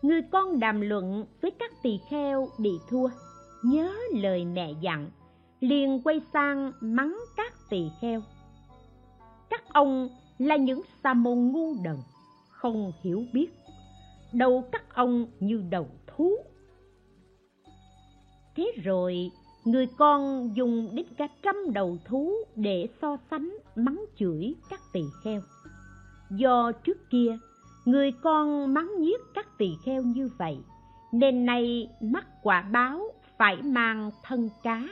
[0.03, 3.09] người con đàm luận với các tỳ kheo bị thua.
[3.63, 5.11] Nhớ lời mẹ dặn,
[5.61, 8.23] liền quay sang mắng các tỳ kheo.
[9.51, 10.09] Các ông
[10.47, 11.97] là những sa môn ngu đần,
[12.51, 13.47] không hiểu biết.
[14.33, 16.37] Đầu các ông như đầu thú.
[18.57, 19.31] Thế rồi,
[19.65, 25.03] người con dùng đến cả trăm đầu thú để so sánh, mắng chửi các tỳ
[25.25, 25.41] kheo.
[26.31, 27.39] Do trước kia,
[27.85, 30.59] người con mắng nhiếc các tỳ kheo như vậy,
[31.13, 34.89] nên nay mắc quả báo phải mang thân cá.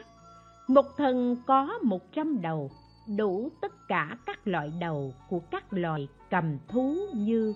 [0.68, 2.70] Một thân có một trăm đầu
[3.06, 7.54] đủ tất cả các loại đầu của các loài cầm thú như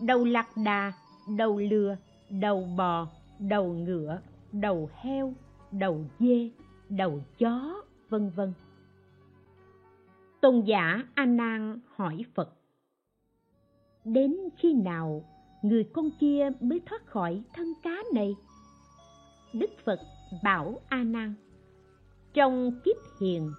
[0.00, 0.92] đầu lạc đà,
[1.36, 1.96] đầu lừa,
[2.30, 3.06] đầu bò,
[3.38, 4.18] đầu ngựa,
[4.52, 5.34] đầu heo,
[5.72, 6.50] đầu dê,
[6.88, 8.52] đầu chó, vân vân.
[10.40, 12.54] Tôn giả a nan hỏi phật,
[14.04, 15.24] đến khi nào
[15.62, 18.34] người con kia mới thoát khỏi thân cá này?
[19.52, 20.00] Đức phật
[20.42, 21.34] bảo a nan
[22.34, 23.52] trong kiếp hiền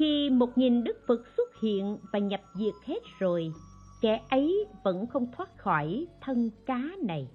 [0.00, 3.52] khi một nghìn đức phật xuất hiện và nhập diệt hết rồi
[4.00, 7.28] kẻ ấy vẫn không thoát khỏi thân cá này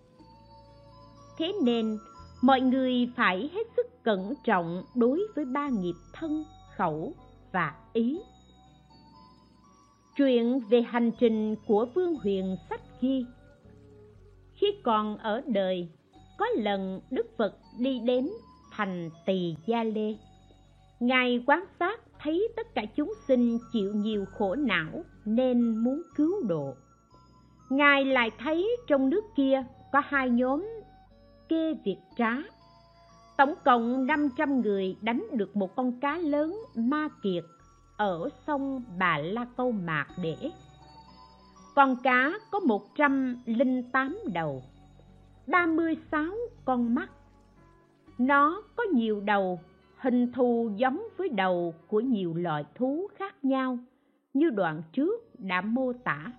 [1.38, 1.98] thế nên
[2.42, 6.44] mọi người phải hết sức cẩn trọng đối với ba nghiệp thân
[6.78, 7.14] khẩu
[7.52, 8.20] và ý
[10.18, 13.26] Chuyện về hành trình của Vương Huyền sách ghi
[14.54, 15.90] Khi còn ở đời,
[16.38, 18.30] có lần Đức Phật đi đến
[18.72, 20.16] thành Tỳ Gia Lê.
[21.00, 26.44] Ngài quan sát thấy tất cả chúng sinh chịu nhiều khổ não nên muốn cứu
[26.44, 26.76] độ.
[27.70, 30.68] Ngài lại thấy trong nước kia có hai nhóm
[31.50, 32.32] kê việc trá.
[33.38, 37.44] Tổng cộng 500 người đánh được một con cá lớn ma kiệt
[37.98, 40.52] ở sông Bà La Câu Mạc để.
[41.76, 44.64] Con cá có 108 đầu,
[45.48, 46.26] 36
[46.66, 47.10] con mắt.
[48.18, 49.60] Nó có nhiều đầu,
[50.06, 53.78] hình thù giống với đầu của nhiều loại thú khác nhau,
[54.34, 56.32] như đoạn trước đã mô tả.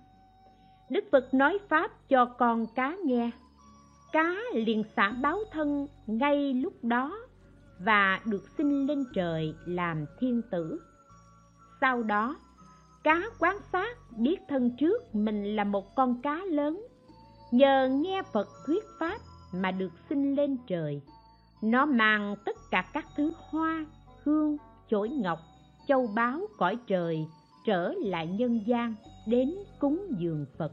[0.89, 3.31] Đức Phật nói Pháp cho con cá nghe.
[4.11, 7.19] Cá liền xả báo thân ngay lúc đó
[7.79, 10.81] và được sinh lên trời làm thiên tử
[11.81, 12.35] sau đó
[13.03, 16.87] cá quan sát biết thân trước mình là một con cá lớn
[17.51, 19.17] nhờ nghe phật thuyết pháp
[19.53, 21.01] mà được sinh lên trời
[21.61, 23.85] nó mang tất cả các thứ hoa
[24.23, 24.57] hương
[24.89, 25.39] chổi ngọc
[25.87, 27.27] châu báu cõi trời
[27.65, 28.95] trở lại nhân gian
[29.27, 30.71] đến cúng dường phật.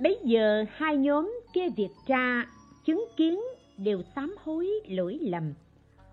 [0.00, 2.46] Bấy giờ hai nhóm kia việt tra
[2.84, 3.40] chứng kiến
[3.76, 5.52] đều sám hối lỗi lầm.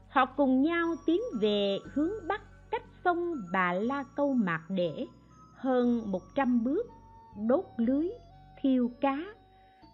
[0.10, 5.06] Họ cùng nhau tiến về hướng bắc cách sông Bà La Câu Mạc Để
[5.56, 6.88] hơn một trăm bước,
[7.48, 8.10] đốt lưới,
[8.62, 9.26] thiêu cá,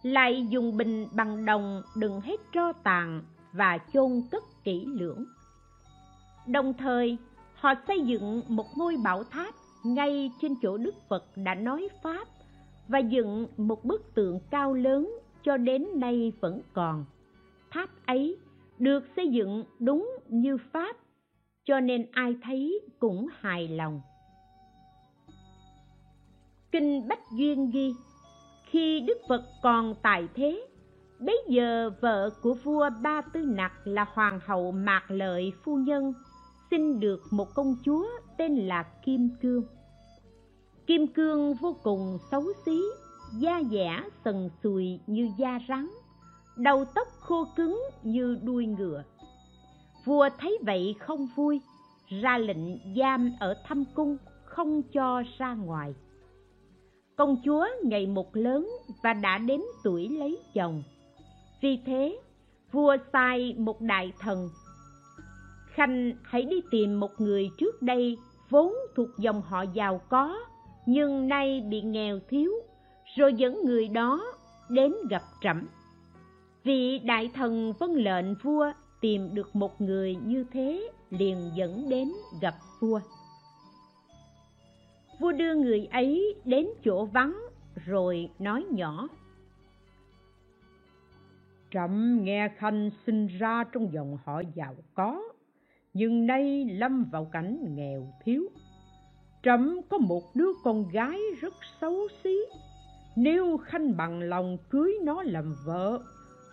[0.05, 5.25] lại dùng bình bằng đồng đựng hết tro tàn và chôn cất kỹ lưỡng.
[6.47, 7.17] Đồng thời,
[7.55, 12.27] họ xây dựng một ngôi bảo tháp ngay trên chỗ Đức Phật đã nói Pháp
[12.87, 15.11] và dựng một bức tượng cao lớn
[15.43, 17.05] cho đến nay vẫn còn.
[17.71, 18.37] Tháp ấy
[18.79, 20.95] được xây dựng đúng như Pháp
[21.63, 24.01] cho nên ai thấy cũng hài lòng
[26.71, 27.93] kinh bách duyên ghi
[28.65, 30.67] khi đức phật còn tại thế,
[31.19, 36.13] bấy giờ vợ của vua ba tư nặc là hoàng hậu mạc lợi phu nhân
[36.71, 39.63] sinh được một công chúa tên là kim cương.
[40.87, 42.81] Kim cương vô cùng xấu xí,
[43.39, 45.87] da dẻ sần sùi như da rắn,
[46.57, 49.03] đầu tóc khô cứng như đuôi ngựa.
[50.05, 51.61] Vua thấy vậy không vui,
[52.21, 55.93] ra lệnh giam ở thâm cung không cho ra ngoài
[57.15, 58.69] công chúa ngày một lớn
[59.03, 60.83] và đã đến tuổi lấy chồng.
[61.61, 62.19] Vì thế,
[62.71, 64.49] vua sai một đại thần.
[65.65, 68.17] Khanh hãy đi tìm một người trước đây
[68.49, 70.39] vốn thuộc dòng họ giàu có,
[70.85, 72.51] nhưng nay bị nghèo thiếu,
[73.15, 74.33] rồi dẫn người đó
[74.69, 75.67] đến gặp trẫm.
[76.63, 82.11] Vị đại thần vân lệnh vua tìm được một người như thế liền dẫn đến
[82.41, 82.99] gặp vua
[85.19, 87.41] vua đưa người ấy đến chỗ vắng
[87.85, 89.07] rồi nói nhỏ.
[91.71, 95.21] Trẫm nghe khanh sinh ra trong dòng họ giàu có
[95.93, 98.43] nhưng nay lâm vào cảnh nghèo thiếu.
[99.43, 102.37] Trẫm có một đứa con gái rất xấu xí.
[103.15, 105.99] Nếu khanh bằng lòng cưới nó làm vợ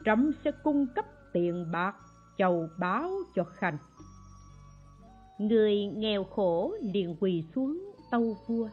[0.04, 1.96] trẫm sẽ cung cấp tiền bạc
[2.38, 3.78] chầu báo cho khanh.
[5.38, 8.68] Người nghèo khổ liền quỳ xuống tâu vua.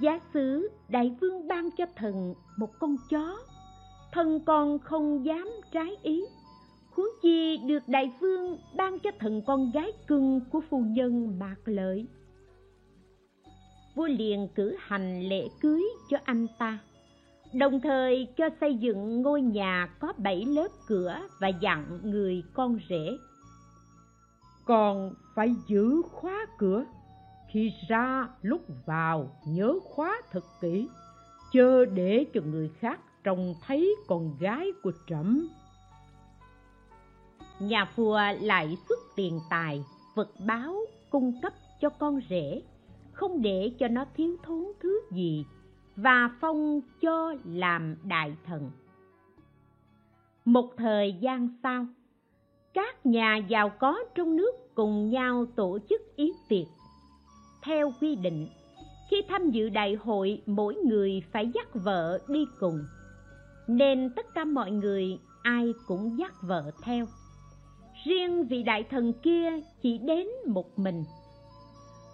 [0.00, 3.38] Giá sử đại vương ban cho thần một con chó.
[4.12, 6.24] Thần còn không dám trái ý.
[6.90, 11.56] Huống chi được đại vương ban cho thần con gái cưng của phu nhân mạc
[11.64, 12.06] lợi.
[13.94, 16.78] Vua liền cử hành lễ cưới cho anh ta,
[17.52, 22.78] đồng thời cho xây dựng ngôi nhà có bảy lớp cửa và dặn người con
[22.88, 23.16] rể.
[24.64, 26.84] Còn phải giữ khóa cửa
[27.54, 30.88] khi ra lúc vào nhớ khóa thật kỹ,
[31.52, 35.48] chớ để cho người khác trông thấy con gái của trẫm.
[37.60, 40.76] Nhà vua lại xuất tiền tài, vật báo
[41.10, 42.62] cung cấp cho con rể,
[43.12, 45.44] không để cho nó thiếu thốn thứ gì,
[45.96, 48.70] và phong cho làm đại thần.
[50.44, 51.86] Một thời gian sau,
[52.74, 56.66] các nhà giàu có trong nước cùng nhau tổ chức yến tiệc
[57.64, 58.48] theo quy định.
[59.10, 62.78] Khi tham dự đại hội, mỗi người phải dắt vợ đi cùng.
[63.68, 67.06] Nên tất cả mọi người, ai cũng dắt vợ theo.
[68.04, 69.50] Riêng vị đại thần kia
[69.82, 71.04] chỉ đến một mình.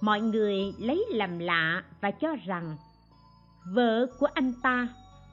[0.01, 2.77] Mọi người lấy làm lạ và cho rằng,
[3.75, 4.89] vợ của anh ta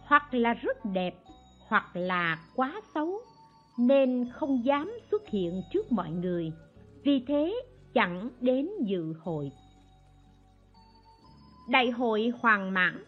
[0.05, 1.15] hoặc là rất đẹp,
[1.67, 3.19] hoặc là quá xấu,
[3.77, 6.51] nên không dám xuất hiện trước mọi người.
[7.03, 7.55] Vì thế,
[7.93, 9.51] chẳng đến dự hội
[11.67, 13.03] đại hội hoàng mãn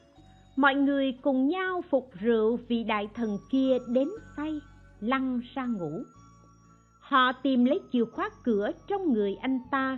[0.59, 4.59] mọi người cùng nhau phục rượu vì đại thần kia đến say,
[4.99, 6.03] lăn ra ngủ.
[6.99, 9.97] Họ tìm lấy chìa khóa cửa trong người anh ta,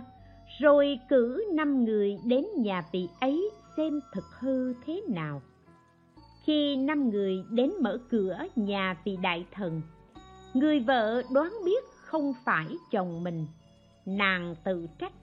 [0.60, 5.42] rồi cử năm người đến nhà vị ấy xem thực hư thế nào.
[6.44, 9.82] Khi năm người đến mở cửa nhà vị đại thần,
[10.54, 13.46] người vợ đoán biết không phải chồng mình.
[14.06, 15.14] Nàng tự trách,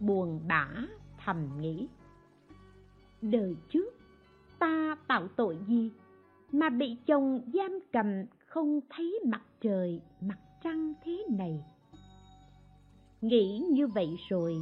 [0.00, 0.68] buồn bã,
[1.24, 1.88] thầm nghĩ
[3.22, 3.94] đời trước,
[4.58, 5.90] ta tạo tội gì
[6.52, 11.64] mà bị chồng giam cầm không thấy mặt trời, mặt trăng thế này?
[13.20, 14.56] Nghĩ như vậy rồi,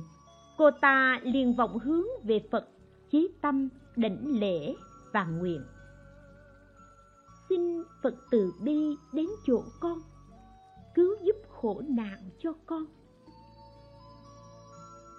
[0.59, 2.69] cô ta liền vọng hướng về phật
[3.11, 4.75] chí tâm, đảnh lễ
[5.13, 5.63] và nguyện.
[7.49, 9.99] Xin phật từ bi đến chỗ con,
[10.95, 12.85] cứu giúp khổ nạn cho con.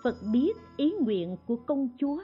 [0.03, 2.21] Phật biết ý nguyện của công chúa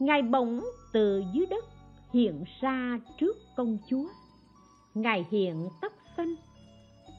[0.00, 0.60] ngài bỗng
[0.92, 1.64] từ dưới đất
[2.12, 4.08] hiện ra trước công chúa.
[4.94, 6.34] Ngài hiện tóc xanh.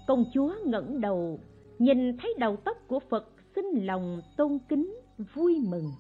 [0.08, 1.40] Công chúa ngẩng đầu,
[1.80, 4.96] nhìn thấy đầu tóc của phật xin lòng tôn kính,
[5.34, 5.92] vui mừng.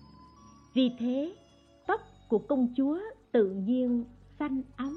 [0.74, 1.36] Vì thế,
[1.88, 3.00] tóc của công chúa
[3.32, 4.06] tự nhiên
[4.40, 4.94] xanh óng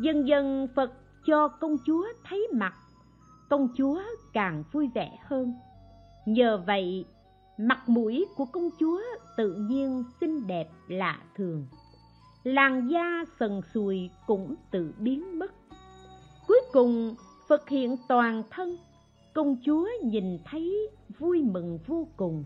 [0.00, 0.92] dần dần phật
[1.26, 2.74] cho công chúa thấy mặt,
[3.50, 4.02] công chúa
[4.32, 5.54] càng vui vẻ hơn.
[6.26, 7.04] Nhờ vậy
[7.60, 9.00] mặt mũi của công chúa
[9.36, 11.66] tự nhiên xinh đẹp lạ thường.
[12.44, 15.52] Làn da sần sùi cũng tự biến mất.
[16.48, 17.14] Cuối cùng
[17.48, 18.76] phật hiện toàn thân.
[19.34, 20.88] Công chúa nhìn thấy
[21.18, 22.44] vui mừng vô cùng.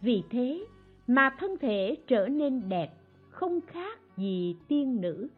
[0.00, 0.64] Vì thế
[1.06, 2.94] mà thân thể trở nên đẹp
[3.30, 5.28] không khác gì tiên nữ.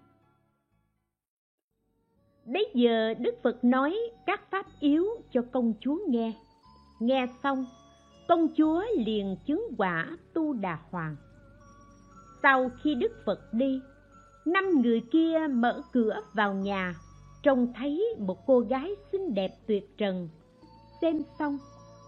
[2.47, 6.33] Bây giờ Đức Phật nói các pháp yếu cho công chúa nghe.
[7.01, 7.67] Nghe xong,
[8.29, 11.17] công chúa liền chứng quả tu đà hoàng.
[12.43, 13.81] Sau khi Đức Phật đi,
[14.45, 16.95] năm người kia mở cửa vào nhà,
[17.43, 20.29] trông thấy một cô gái xinh đẹp tuyệt trần.
[21.01, 21.59] Xem xong,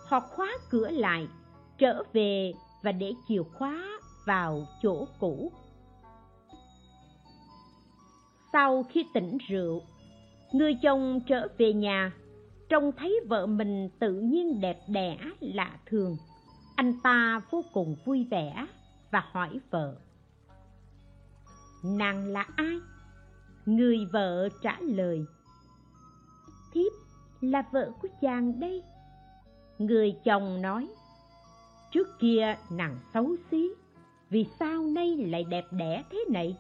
[0.08, 1.28] họ khóa cửa lại,
[1.78, 2.52] trở về
[2.82, 5.52] và để chìa khóa vào chỗ cũ.
[8.52, 9.82] Sau khi tỉnh rượu,
[10.52, 12.12] người chồng trở về nhà
[12.68, 16.16] trông thấy vợ mình tự nhiên đẹp đẽ lạ thường.
[16.76, 18.66] Anh ta vô cùng vui vẻ
[19.10, 19.96] và hỏi vợ.
[21.84, 22.78] Nàng là ai?
[23.66, 25.24] Người vợ trả lời.
[26.74, 26.92] Thiếp
[27.40, 28.82] là vợ của chàng đây.
[29.78, 30.88] Người chồng nói.
[31.92, 33.68] Trước kia nàng xấu xí,
[34.30, 36.56] vì sao nay lại đẹp đẽ thế này?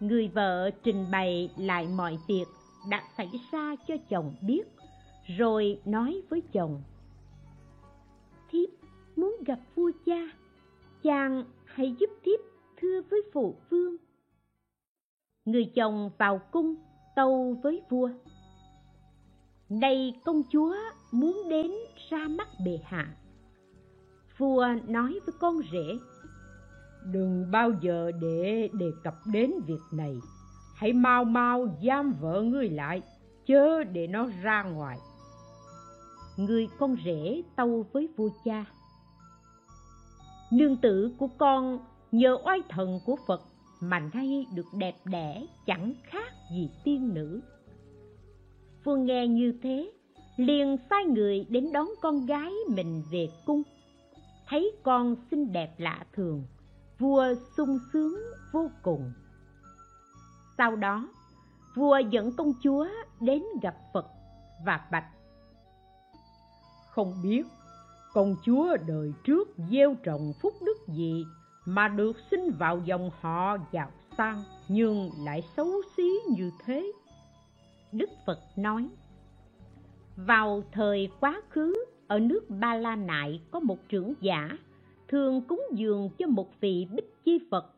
[0.00, 2.44] Người vợ trình bày lại mọi việc
[2.88, 4.75] đã xảy ra cho chồng biết
[5.26, 6.82] rồi nói với chồng,
[8.50, 8.68] thiếp
[9.16, 10.20] muốn gặp vua cha,
[11.02, 12.40] chàng hãy giúp thiếp
[12.76, 13.96] thưa với phụ vương.
[15.44, 16.74] Người chồng vào cung
[17.16, 18.10] tâu với vua
[19.68, 20.76] nay công chúa
[21.12, 21.72] muốn đến
[22.10, 23.16] ra mắt bệ hạ.
[24.38, 25.98] Vua nói với con rể,
[27.12, 30.16] đừng bao giờ để đề cập đến việc này.
[30.74, 33.02] Hãy mau mau giam vợ ngươi lại,
[33.46, 34.98] chớ để nó ra ngoài
[36.36, 38.64] người con rể tâu với vua cha.
[40.52, 41.78] Nương tử của con
[42.12, 43.42] nhờ oai thần của phật
[43.80, 47.40] mà nay được đẹp đẽ, chẳng khác gì tiên nữ.
[48.84, 49.92] Vua nghe như thế,
[50.36, 53.62] liền sai người đến đón con gái mình về cung.
[54.48, 56.44] Thấy con xinh đẹp lạ thường,
[56.98, 57.24] vua
[57.56, 58.20] sung sướng
[58.52, 59.12] vô cùng.
[60.58, 61.08] Sau đó,
[61.76, 62.88] vua dẫn công chúa
[63.20, 64.06] đến gặp phật
[64.66, 65.15] và bạch
[66.96, 67.42] không biết.
[68.12, 71.24] Công chúa đời trước gieo trồng phúc đức gì
[71.64, 76.92] mà được sinh vào dòng họ giàu sang nhưng lại xấu xí như thế?
[77.92, 78.88] Đức phật nói,
[80.16, 84.58] vào thời quá khứ, ở nước ba la nại có một trưởng giả,
[85.08, 87.74] thường cúng dường cho một vị bích chi phật.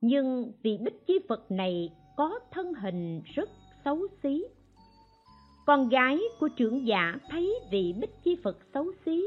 [0.00, 3.50] Nhưng vị bích chi phật này có thân hình rất
[3.84, 4.44] xấu xí
[5.66, 9.24] con gái của trưởng giả thấy vị bích chi phật xấu xí.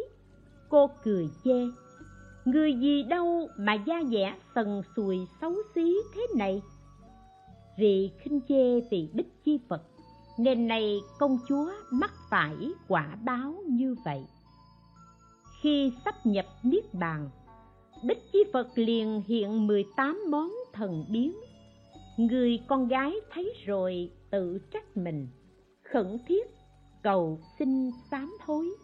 [0.69, 1.65] Cô cười chê,
[2.45, 6.61] người gì đâu mà da dẻ sần sùi xấu xí thế này.
[7.77, 9.81] Vì khinh chê vị bích chi phật,
[10.38, 12.55] nên này công chúa mắc phải
[12.88, 14.25] quả báo như vậy.
[15.61, 17.29] Khi sắp nhập niết bàn,
[18.03, 21.36] bích chi phật liền hiện 18 món thần biến.
[22.17, 25.27] Người con gái thấy rồi tự trách mình
[25.91, 26.47] khẩn thiết,
[27.03, 28.75] cầu xin sám thối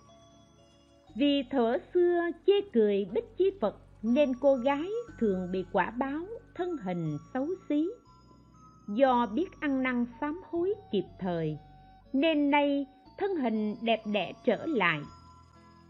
[1.15, 4.89] vì thuở xưa chê cười bích chi phật, nên cô gái
[5.19, 6.21] thường bị quả báo
[6.55, 7.89] thân hình xấu xí.
[8.87, 11.57] Do biết ăn năn sám hối kịp thời,
[12.13, 12.85] nên nay
[13.17, 15.01] thân hình đẹp đẽ trở lại.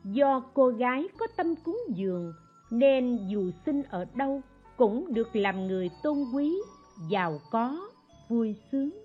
[0.04, 2.34] Do cô gái có tâm cúng dường,
[2.72, 4.42] nên dù sinh ở đâu
[4.78, 6.58] cũng được làm người tôn quý,
[7.10, 7.80] giàu có,
[8.30, 9.01] vui sướng.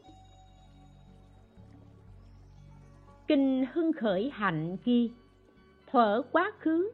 [3.28, 5.10] Kinh hưng khởi hạnh ghi
[5.86, 6.90] thuở quá khứ,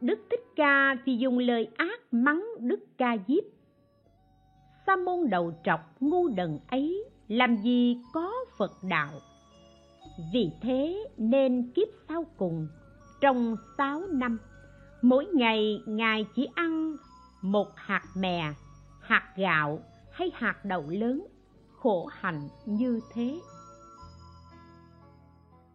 [0.00, 3.44] đức thích ca thì dùng lời ác mắng đức ca diếp.
[4.86, 9.12] Sa môn đầu trọc ngu đần ấy, làm gì có phật đạo?
[10.32, 12.68] Vì thế nên kiếp sau cùng,
[13.20, 14.38] trong sáu năm,
[15.02, 16.96] mỗi ngày ngài chỉ ăn
[17.42, 18.52] một hạt mè,
[19.00, 19.80] hạt gạo
[20.12, 21.26] hay hạt đậu lớn,
[21.72, 23.40] khổ hạnh như thế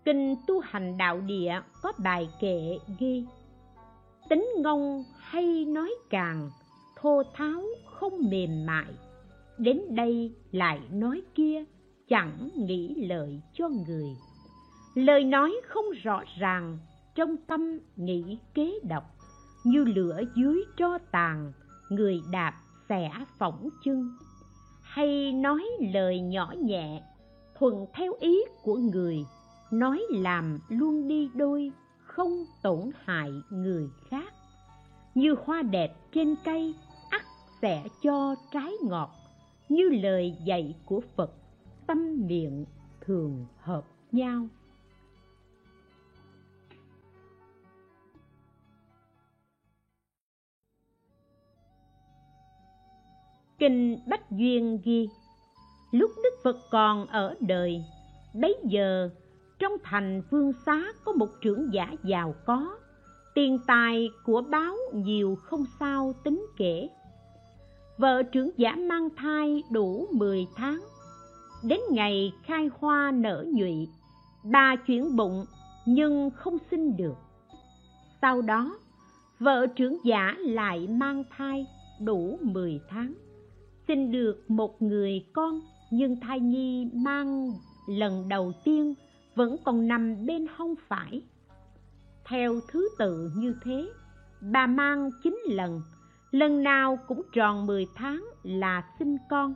[0.08, 3.26] kinh tu hành đạo địa có bài kệ ghi,
[4.30, 6.50] tính ngông hay nói càng,
[6.96, 8.94] thô tháo không mềm mại,
[9.58, 11.64] đến đây lại nói kia
[12.10, 14.16] chẳng nghĩ lợi cho người.
[14.96, 16.78] Lời nói không rõ ràng,
[17.16, 19.04] trong tâm nghĩ kế độc,
[19.64, 21.52] như lửa dưới tro tàn,
[21.90, 22.54] người đạp
[22.90, 24.18] xẻ phỏng chân
[24.82, 27.02] hay nói lời nhỏ nhẹ
[27.60, 29.26] thuận theo ý của người
[29.72, 31.72] nói làm luôn đi đôi,
[32.04, 34.34] không tổn hại người khác.
[35.16, 36.76] Như hoa đẹp trên cây,
[37.10, 37.22] ắt
[37.62, 39.10] sẽ cho trái ngọt.
[39.70, 41.32] Như lời dạy của phật,
[41.88, 42.66] tâm miệng
[43.02, 44.48] thường hợp nhau.
[53.60, 55.10] Kinh bách duyên ghi,
[55.92, 57.84] lúc đức phật còn ở đời,
[58.34, 59.10] bấy giờ
[59.60, 62.78] trong thành vương xá có một trưởng giả giàu có.
[63.36, 66.90] Tiền tài của báo nhiều không sao tính kể.
[67.98, 70.80] Vợ trưởng giả mang thai đủ 10 tháng.
[71.64, 73.88] Đến ngày khai hoa nở nhụy
[74.44, 75.46] bà chuyển bụng
[75.86, 77.16] nhưng không sinh được.
[78.22, 78.78] Sau đó,
[79.40, 81.66] vợ trưởng giả lại mang thai
[82.02, 83.14] đủ 10 tháng.
[83.88, 87.52] Sinh được một người con nhưng thai nhi mang
[87.88, 88.94] lần đầu tiên
[89.38, 91.22] vẫn còn nằm bên hông phải.
[92.26, 93.90] Theo thứ tự như thế,
[94.42, 95.82] bà mang chín lần
[96.32, 99.56] lần nào cũng tròn 10 tháng là sinh con.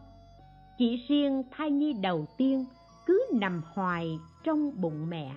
[0.78, 2.66] Chỉ riêng thai nhi đầu tiên
[3.06, 5.36] cứ nằm hoài trong bụng mẹ.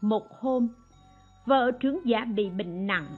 [0.00, 0.68] Một hôm,
[1.46, 3.16] vợ trưởng giả bị bệnh nặng.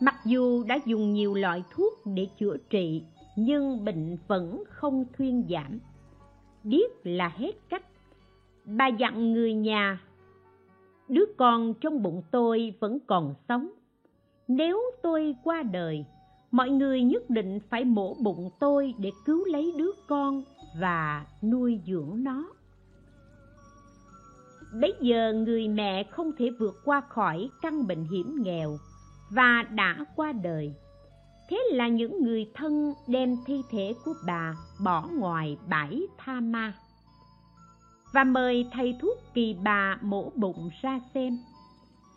[0.00, 3.02] Mặc dù đã dùng nhiều loại thuốc để chữa trị,
[3.36, 5.78] nhưng bệnh vẫn không thuyên giảm.
[6.64, 7.82] Biết là hết cách
[8.64, 10.00] bà dặn người nhà,
[11.08, 13.70] đứa con trong bụng tôi vẫn còn sống.
[14.48, 16.04] Nếu tôi qua đời,
[16.50, 20.42] mọi người nhất định phải mổ bụng tôi để cứu lấy đứa con
[20.80, 22.46] và nuôi dưỡng nó.
[24.80, 28.76] Bấy giờ người mẹ không thể vượt qua khỏi căn bệnh hiểm nghèo
[29.30, 30.74] và đã qua đời.
[31.50, 34.54] Thế là những người thân đem thi thể của bà
[34.84, 36.72] bỏ ngoài bãi tha ma
[38.14, 41.38] và mời thầy thuốc kỳ bà mổ bụng ra xem.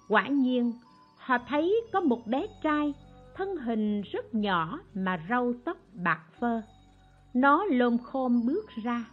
[0.10, 0.74] Quả nhiên,
[1.18, 2.94] họ thấy có một bé trai,
[3.36, 6.62] thân hình rất nhỏ mà râu tóc bạc phơ.
[7.34, 9.06] Nó lồm khom bước ra,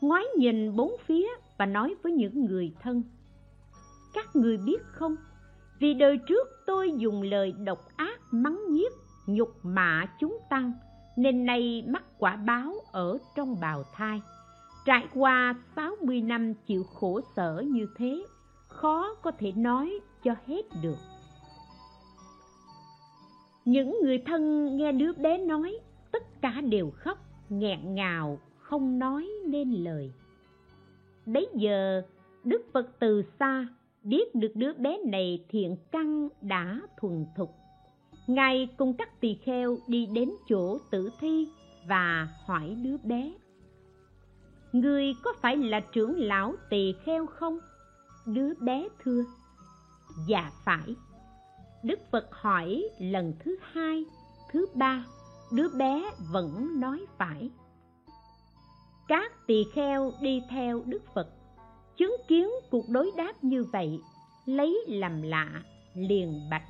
[0.00, 1.28] ngoái nhìn bốn phía
[1.58, 3.02] và nói với những người thân.
[4.14, 5.16] Các người biết không?
[5.78, 8.92] Vì đời trước tôi dùng lời độc ác, mắng nhiếc,
[9.26, 10.72] nhục mạ chúng tăng,
[11.16, 14.20] nên nay mắc quả báo ở trong bào thai
[14.86, 18.24] trải qua sáu mươi năm chịu khổ sở như thế,
[18.68, 20.96] khó có thể nói cho hết được.
[23.64, 25.78] Những người thân nghe đứa bé nói,
[26.12, 27.18] tất cả đều khóc,
[27.48, 30.12] nghẹn ngào, không nói nên lời.
[31.26, 32.02] Bấy giờ,
[32.44, 33.66] đức phật từ xa
[34.02, 37.50] biết được đứa bé này thiện căn đã thuần thục.
[38.26, 41.48] Ngài cùng các tỳ kheo đi đến chỗ tử thi
[41.88, 43.32] và hỏi đứa bé
[44.80, 47.58] người có phải là trưởng lão tỳ kheo không?
[48.26, 49.24] Đứa bé thưa.
[50.28, 50.96] Dạ phải.
[51.82, 54.04] Đức phật hỏi lần thứ hai,
[54.52, 55.04] thứ ba,
[55.52, 57.50] đứa bé vẫn nói phải.
[59.08, 61.28] Các tỳ kheo đi theo đức phật,
[61.96, 64.00] chứng kiến cuộc đối đáp như vậy,
[64.46, 65.62] lấy làm lạ,
[65.94, 66.66] liền bạch.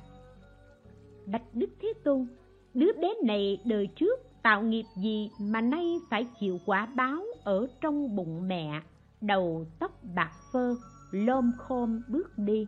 [1.25, 2.27] Bạch đức thế tôn,
[2.73, 7.67] đứa bé này đời trước tạo nghiệp gì mà nay phải chịu quả báo ở
[7.81, 8.81] trong bụng mẹ,
[9.21, 10.75] đầu tóc bạc phơ,
[11.11, 12.67] lom khom bước đi,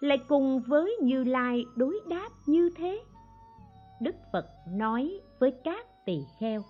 [0.00, 3.02] lại cùng với như lai đối đáp như thế.
[4.00, 6.62] Đức phật nói với các tỳ kheo,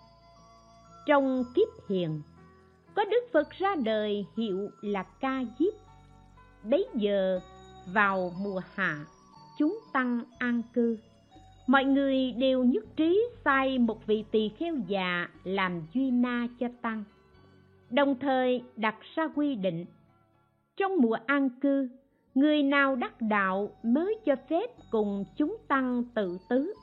[1.07, 2.23] trong kiếp hiền,
[2.95, 5.75] có đức phật ra đời hiệu là ca diếp.
[6.71, 7.41] Bấy giờ
[7.93, 9.07] vào mùa hạ,
[9.59, 10.99] chúng tăng an cư.
[11.67, 16.69] Mọi người đều nhất trí sai một vị tỳ kheo già làm duy na cho
[16.83, 17.05] tăng
[17.95, 19.87] đồng thời đặt ra quy định.
[20.77, 21.89] Trong mùa an cư,
[22.35, 26.75] người nào đắc đạo mới cho phép cùng chúng tăng tự tứ.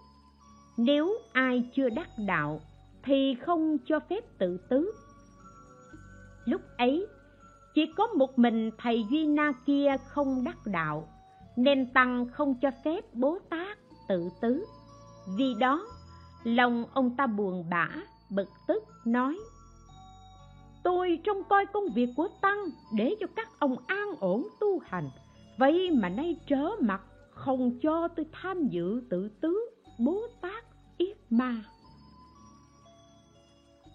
[0.77, 2.61] Nếu ai chưa đắc đạo
[3.03, 4.91] thì không cho phép tự tứ.
[6.45, 7.07] Lúc ấy,
[7.73, 11.07] chỉ có một mình thầy duy na kia không đắc đạo,
[11.55, 14.65] nên tăng không cho phép bố tát tự tứ.
[15.37, 15.87] Vì đó,
[16.43, 17.89] lòng ông ta buồn bã,
[18.29, 19.37] bực tức, nói
[20.83, 22.59] tôi trông coi công việc của tăng
[22.97, 25.09] để cho các ông an ổn tu hành.
[25.57, 27.01] Vậy mà nay trở mặt,
[27.31, 29.69] không cho tôi tham dự tự tứ
[29.99, 30.65] bố tát
[30.97, 31.55] yết ma.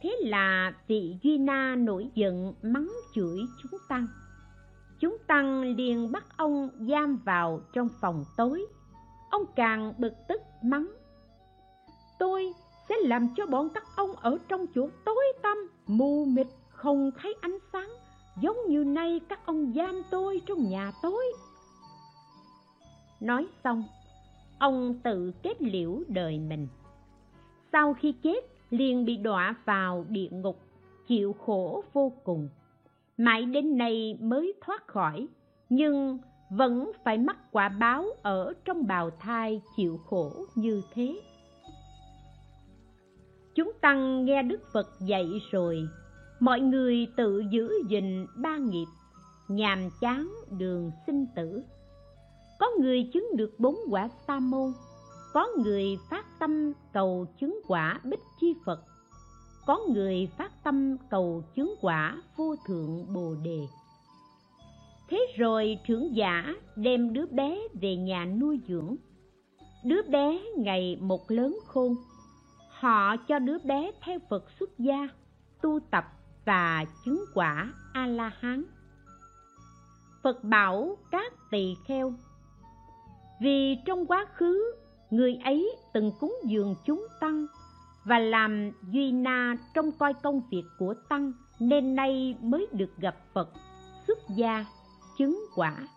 [0.03, 4.07] Thế là vị duy na nổi giận mắng chửi chúng tăng.
[5.01, 8.66] Chúng tăng liền bắt ông giam vào trong phòng tối.
[9.30, 10.93] Ông càng bực tức mắng,
[12.18, 12.53] tôi
[12.89, 15.57] sẽ làm cho bọn các ông ở trong chỗ tối tăm,
[15.87, 16.47] mù mịt
[16.77, 17.91] không thấy ánh sáng,
[18.41, 21.24] giống như nay các ông giam tôi trong nhà tối
[23.20, 23.85] nói xong,
[24.59, 26.68] ông tự kết liễu đời mình.
[27.72, 30.61] Sau khi chết, liền bị đọa vào địa ngục,
[31.07, 32.49] chịu khổ vô cùng.
[33.16, 35.29] Mãi đến nay mới thoát khỏi,
[35.68, 36.18] nhưng
[36.51, 41.20] vẫn phải mắc quả báo ở trong bào thai chịu khổ như thế.
[43.55, 45.89] Chúng tăng nghe đức phật dạy rồi
[46.41, 48.87] mọi người tự giữ gìn ba nghiệp,
[49.49, 51.62] nhàm chán đường sinh tử.
[52.59, 54.72] Có người chứng được bốn quả sa môn,
[55.32, 58.84] có người phát tâm cầu chứng quả bích chi phật,
[59.66, 63.61] có người phát tâm cầu chứng quả vô thượng bồ đề.
[65.09, 68.97] Thế rồi trưởng giả đem đứa bé về nhà nuôi dưỡng.
[69.84, 71.95] Đứa bé ngày một lớn khôn,
[72.68, 75.09] họ cho đứa bé theo phật xuất gia,
[75.62, 76.05] tu tập
[76.47, 78.64] và chứng quả a la hán
[80.26, 82.14] phật bảo các tỳ kheo,
[83.40, 84.74] vì trong quá khứ
[85.11, 87.47] người ấy từng cúng dường chúng tăng
[88.05, 93.16] và làm duy na trong coi công việc của tăng, nên nay mới được gặp
[93.32, 93.49] phật,
[94.07, 94.64] xuất gia,
[95.18, 95.88] chứng quả.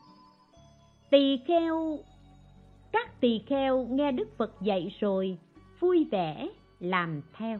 [1.09, 1.99] Tỳ kheo,
[2.91, 5.37] các tỳ kheo nghe đức phật dạy rồi
[5.79, 7.59] vui vẻ làm theo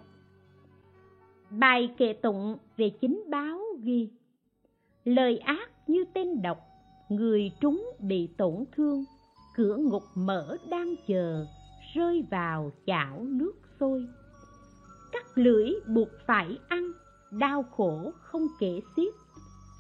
[1.50, 4.10] bài kệ tụng về chính báo ghi,
[5.04, 6.58] lời ác như tên độc,
[7.10, 9.04] người trúng bị tổn thương,
[9.56, 11.46] cửa ngục mở đang chờ,
[11.94, 14.08] rơi vào chảo nước sôi.
[15.12, 16.92] Cắt lưỡi buộc phải ăn,
[17.32, 19.14] đau khổ không kể xiết.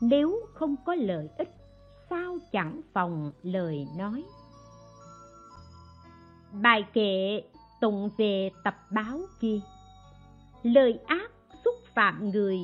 [0.02, 1.50] Nếu không có lợi ích,
[2.10, 4.24] sao chẳng phòng lời nói?
[6.62, 7.42] Bài kệ
[7.82, 9.60] tụng về tập báo kia
[10.64, 11.32] lời ác
[12.00, 12.60] phạm người,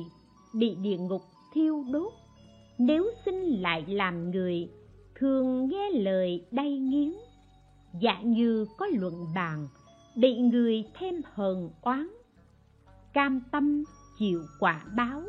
[0.54, 1.22] bị địa ngục
[1.52, 2.12] thiêu đốt.
[2.78, 4.70] Nếu xin lại làm người,
[5.14, 7.12] thường nghe lời đay nghiến.
[8.00, 9.68] Dạ như có luận bàn,
[10.16, 12.08] bị người thêm hờn oán.
[13.12, 13.84] Cam tâm
[14.18, 15.22] chịu quả báo,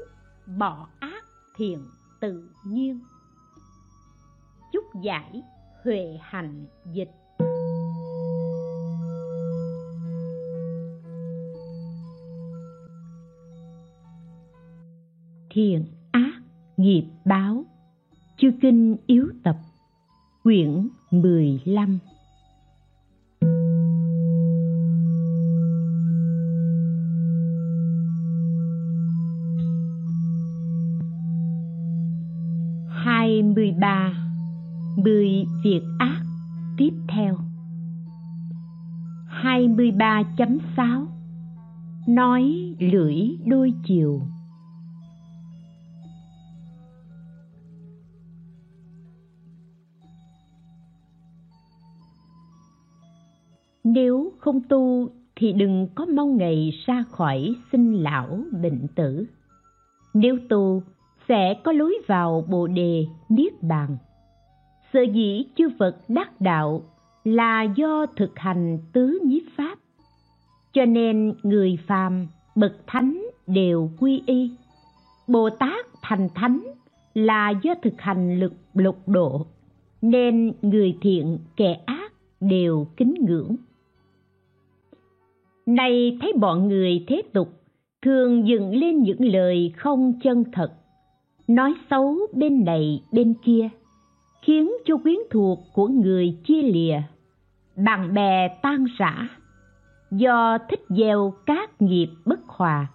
[0.58, 1.24] bỏ ác
[1.56, 1.88] thiện
[2.20, 3.00] tự nhiên.
[4.74, 5.44] Chúc giải
[5.84, 7.12] huệ hành dịch.
[15.58, 16.42] Thiện ác,
[16.78, 17.66] nghiệp báo.
[18.38, 19.58] Chư kinh yếu tập,
[20.44, 22.00] quyển 15
[32.90, 34.14] 23
[34.98, 36.22] 10 việc ác,
[36.78, 37.38] tiếp theo.
[39.42, 41.06] 23.6
[42.08, 44.22] Nói lưỡi đôi chiều.
[53.98, 59.26] Nếu không tu thì đừng có mong ngày ra khỏi sinh lão bệnh tử.
[60.14, 60.84] Nếu tu,
[61.28, 63.98] sẽ có lối vào bồ đề niết bàn.
[64.94, 66.82] Sở dĩ chư phật đắc đạo
[67.24, 69.80] là do thực hành tứ nhiếp pháp.
[70.74, 74.52] Cho nên người phàm, bậc thánh đều quy y.
[75.28, 76.62] Bồ tát thành thánh
[77.14, 79.46] là do thực hành lực lục độ,
[80.02, 83.56] nên người thiện kẻ ác đều kính ngưỡng
[85.68, 87.50] nay thấy bọn người thế tục,
[88.02, 90.72] thường dựng lên những lời không chân thật.
[91.48, 93.70] Nói xấu bên này, bên kia,
[94.42, 97.02] khiến cho quyến thuộc của người chia lìa.
[97.76, 99.28] Bạn bè tan rã.
[100.12, 102.88] Do thích gieo các nghiệp bất hòa,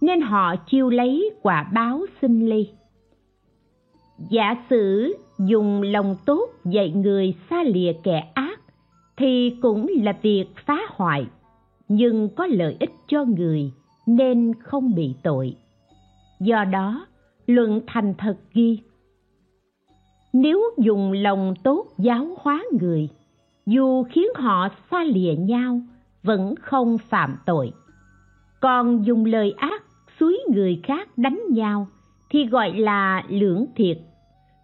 [0.00, 2.68] nên họ chiêu lấy quả báo sinh ly
[4.18, 8.60] giả sử dùng lòng tốt dạy người xa lìa kẻ ác,
[9.16, 11.26] thì cũng là việc phá hoại
[11.88, 13.72] nhưng có lợi ích cho người
[14.06, 15.56] nên không bị tội.
[16.40, 17.06] Do đó,
[17.46, 18.80] luận thành thật ghi,
[20.42, 23.08] nếu dùng lòng tốt giáo hóa người,
[23.66, 25.80] dù khiến họ xa lìa nhau,
[26.22, 27.72] vẫn không phạm tội.
[28.60, 29.82] Còn dùng lời ác
[30.20, 31.86] suối người khác đánh nhau
[32.30, 33.98] thì gọi là lưỡng thiệt.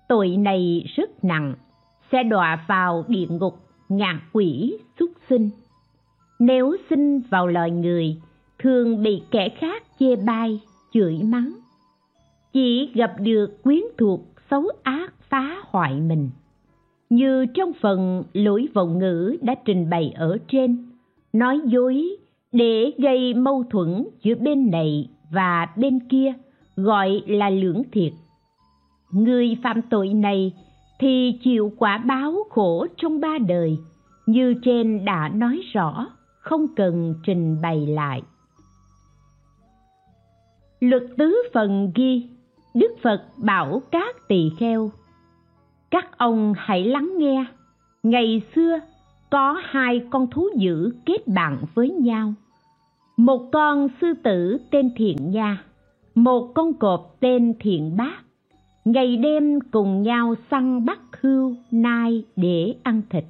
[0.09, 1.55] Tội này rất nặng,
[2.13, 3.55] sẽ đọa vào địa ngục
[3.89, 5.51] ngạ quỷ xuất sinh
[6.39, 8.17] nếu sinh vào loài người,
[8.59, 10.61] thường bị kẻ khác chê bai,
[10.93, 11.53] chửi mắng.
[12.53, 14.21] Chỉ gặp được quyến thuộc
[14.51, 16.31] xấu ác phá hoại mình.
[17.11, 20.87] Như trong phần lỗi vọng ngữ đã trình bày ở trên,
[21.33, 22.17] nói dối
[22.53, 26.33] để gây mâu thuẫn giữa bên này và bên kia,
[26.77, 28.13] gọi là lưỡng thiệt.
[29.11, 30.53] Người phạm tội này
[31.01, 33.79] thì chịu quả báo khổ trong ba đời,
[34.27, 36.07] như trên đã nói rõ
[36.43, 38.23] không cần trình bày lại.
[40.81, 42.29] Luật tứ phần ghi,
[42.75, 44.91] đức phật bảo các tỳ kheo,
[45.91, 47.45] các ông hãy lắng nghe.
[48.03, 48.81] Ngày xưa,
[49.31, 52.35] có hai con thú dữ kết bạn với nhau.
[53.17, 55.65] Một con sư tử tên thiện nha,
[56.15, 58.19] một con cọp tên thiện bác.
[58.85, 63.25] Ngày đêm cùng nhau săn bắt hươu nai để ăn thịt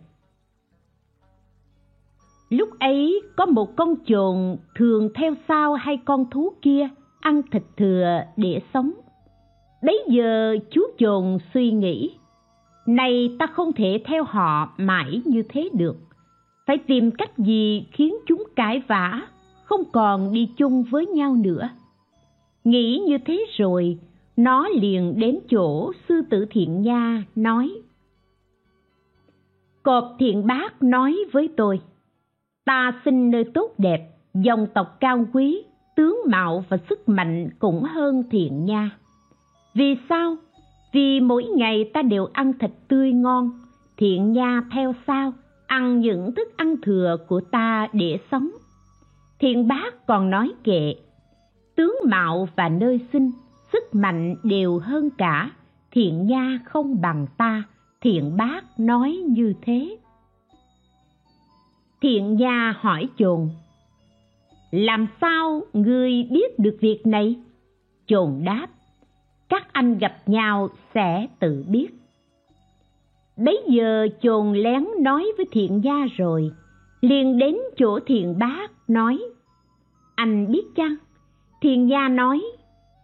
[2.53, 6.89] lúc ấy có một con chồn thường theo sau hai con thú kia
[7.21, 8.93] ăn thịt thừa để sống.
[9.83, 12.11] Bấy giờ chú chồn suy nghĩ,
[12.87, 15.97] này, ta không thể theo họ mãi như thế được.
[16.67, 19.23] Phải tìm cách gì khiến chúng cãi vã,
[19.65, 21.69] không còn đi chung với nhau nữa.
[22.65, 23.99] Nghĩ như thế rồi,
[24.37, 27.71] nó liền đến chỗ sư tử thiện nha nói,
[29.83, 31.81] cọp thiện bác nói với tôi
[32.65, 35.65] ta sinh nơi tốt đẹp, dòng tộc cao quý,
[35.97, 38.91] tướng mạo và sức mạnh cũng hơn thiện nha.
[39.75, 40.37] Vì sao?
[40.93, 43.51] Vì mỗi ngày ta đều ăn thịt tươi ngon,
[43.97, 45.33] thiện nha theo sao,
[45.67, 48.51] ăn những thức ăn thừa của ta để sống.
[49.39, 50.95] Thiện bác còn nói kệ,
[51.77, 53.31] tướng mạo và nơi sinh,
[53.73, 55.51] sức mạnh đều hơn cả,
[55.91, 57.63] thiện nha không bằng ta,
[58.01, 59.97] thiện bác nói như thế
[62.03, 63.49] thiện gia hỏi chồn,
[64.71, 67.37] làm sao ngươi biết được việc này?
[68.07, 68.67] Chồn đáp,
[69.49, 71.89] các anh gặp nhau sẽ tự biết.
[73.37, 76.51] Bấy giờ chồn lén nói với thiện gia rồi,
[77.01, 79.19] liền đến chỗ thiện bác nói,
[80.15, 80.97] anh biết chăng?
[81.61, 82.43] Thiện gia nói,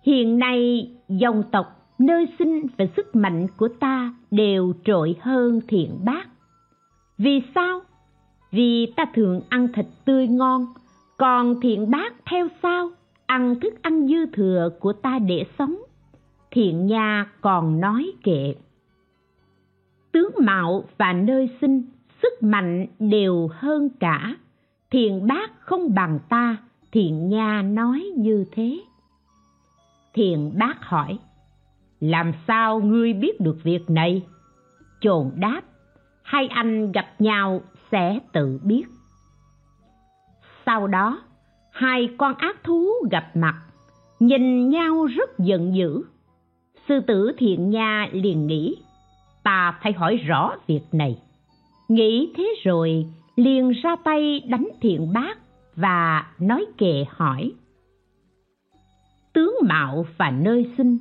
[0.06, 1.66] hiện nay dòng tộc
[1.98, 6.26] nơi sinh và sức mạnh của ta đều trội hơn thiện bác.
[7.18, 7.80] Vì sao
[8.50, 10.66] vì ta thường ăn thịt tươi ngon,
[11.16, 12.90] còn thiện bác theo sau,
[13.26, 15.76] ăn thức ăn dư thừa của ta để sống.
[16.50, 18.54] Thiện nha còn nói kệ.
[20.12, 21.82] Tướng mạo và nơi sinh,
[22.22, 24.36] sức mạnh đều hơn cả.
[24.90, 26.56] Thiện bác không bằng ta,
[26.92, 28.80] thiện nha nói như thế.
[30.14, 31.18] Thiện bác hỏi,
[32.00, 34.22] làm sao ngươi biết được việc này?
[35.00, 35.60] Chồn đáp,
[36.22, 37.60] hai anh gặp nhau
[37.92, 38.84] sẽ tự biết.
[40.66, 41.22] Sau đó,
[41.72, 43.54] hai con ác thú gặp mặt,
[44.20, 46.02] nhìn nhau rất giận dữ.
[46.88, 48.76] Sư tử thiện nha liền nghĩ,
[49.42, 51.18] ta phải hỏi rõ việc này.
[51.88, 55.38] Nghĩ thế rồi, liền ra tay đánh thiện bác
[55.76, 57.52] và nói kệ hỏi,
[59.32, 60.98] tướng mạo và nơi sinh,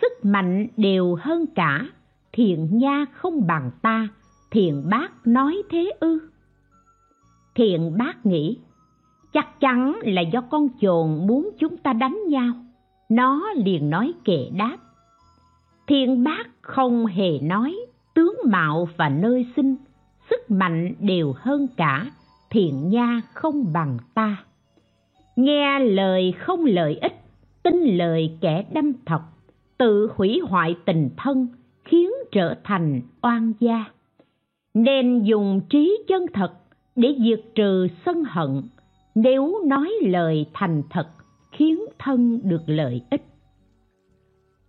[0.00, 1.86] sức mạnh đều hơn cả,
[2.32, 4.08] thiện nha không bằng ta
[4.50, 6.18] thiện bác nói thế ư?
[7.54, 8.58] Thiện bác nghĩ,
[9.32, 12.52] chắc chắn là do con chồn muốn chúng ta đánh nhau.
[13.08, 14.76] Nó liền nói kệ đáp.
[15.86, 17.76] Thiện bác không hề nói
[18.14, 19.76] tướng mạo và nơi sinh,
[20.30, 22.10] sức mạnh đều hơn cả,
[22.50, 24.44] thiện nha không bằng ta.
[25.36, 27.14] Nghe lời không lợi ích,
[27.62, 29.22] tin lời kẻ đâm thọc,
[29.78, 31.48] tự hủy hoại tình thân,
[31.84, 33.84] khiến trở thành oan gia
[34.74, 36.52] nên dùng trí chân thật
[36.96, 38.62] để diệt trừ sân hận.
[39.14, 41.08] Nếu nói lời thành thật,
[41.52, 43.24] khiến thân được lợi ích.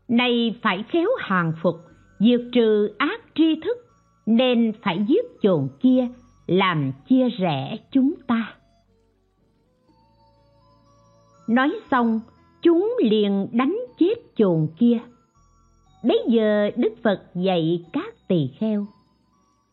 [0.08, 1.76] Nay phải khéo hàng phục,
[2.20, 3.78] diệt trừ ác tri thức,
[4.26, 6.08] nên phải giết chồn kia,
[6.48, 8.56] làm chia rẽ chúng ta.
[11.48, 12.20] Nói xong,
[12.62, 15.00] chúng liền đánh chết chồn kia.
[16.04, 18.86] Bấy giờ đức phật dạy các tỳ kheo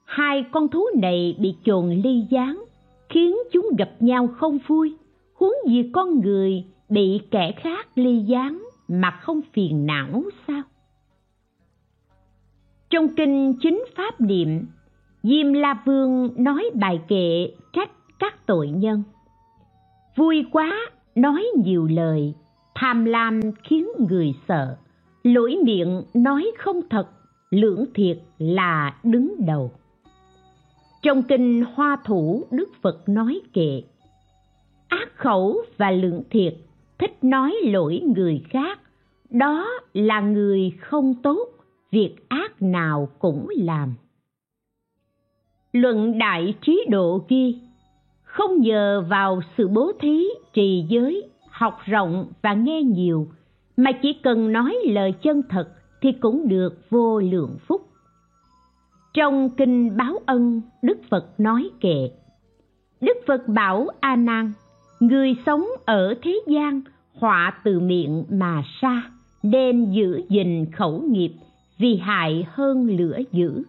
[0.09, 2.65] hai con thú này bị chồn ly gián,
[3.09, 4.97] khiến chúng gặp nhau không vui.
[5.35, 10.63] Huống gì con người bị kẻ khác ly gián mà không phiền não sao?
[12.91, 14.67] Trong kinh chính pháp niệm,
[15.23, 19.03] diêm la vương nói bài kệ trách các tội nhân.
[20.17, 22.35] Vui quá, nói nhiều lời,
[22.75, 24.77] tham lam khiến người sợ.
[25.23, 27.09] Lỗi miệng nói không thật,
[27.51, 29.73] lưỡng thiệt là đứng đầu
[31.03, 33.83] trong kinh hoa thủ, đức phật nói kệ,
[34.89, 36.55] ác khẩu và lượng thiệt,
[36.99, 38.81] thích nói lỗi người khác,
[39.31, 41.49] đó là người không tốt,
[41.91, 43.95] việc ác nào cũng làm.
[45.73, 47.59] Luận đại trí độ ghi,
[48.23, 53.29] không nhờ vào sự bố thí, trì giới, học rộng và nghe nhiều,
[53.77, 55.69] mà chỉ cần nói lời chân thật
[56.01, 57.88] thì cũng được vô lượng phúc
[59.15, 62.11] trong kinh báo ân, đức phật nói kệ.
[63.01, 64.53] Đức phật bảo a nan,
[65.01, 66.81] người sống ở thế gian
[67.15, 69.11] họa từ miệng mà ra
[69.43, 71.33] nên giữ gìn khẩu nghiệp,
[71.79, 73.63] vì hại hơn lửa dữ.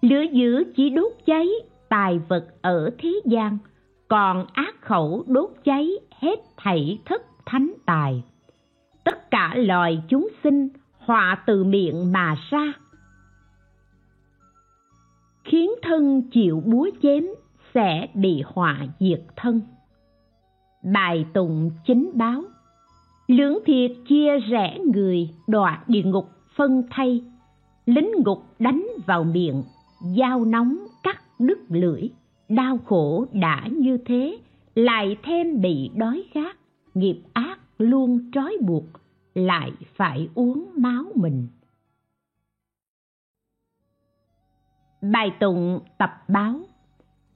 [0.00, 1.48] Lửa dữ chỉ đốt cháy
[1.88, 3.58] tài vật ở thế gian,
[4.08, 5.90] còn ác khẩu đốt cháy
[6.20, 8.22] hết thảy thất thánh tài.
[9.04, 12.72] Tất cả loài chúng sinh họa từ miệng mà ra
[15.44, 17.24] khiến thân chịu búa chém,
[17.74, 19.60] sẽ bị họa diệt thân.
[20.92, 22.42] Bài tụng chính báo.
[23.26, 27.24] Lưỡng thiệt chia rẽ người, đọa địa ngục phân thay.
[27.86, 29.62] Lính ngục đánh vào miệng
[30.16, 32.02] dao nóng cắt đứt lưỡi.
[32.48, 34.38] Đau khổ đã như thế,
[34.74, 36.56] lại thêm bị đói khát.
[36.94, 38.84] Nghiệp ác luôn trói buộc,
[39.34, 41.46] lại phải uống máu mình.
[45.12, 46.60] Bài tụng tập báo.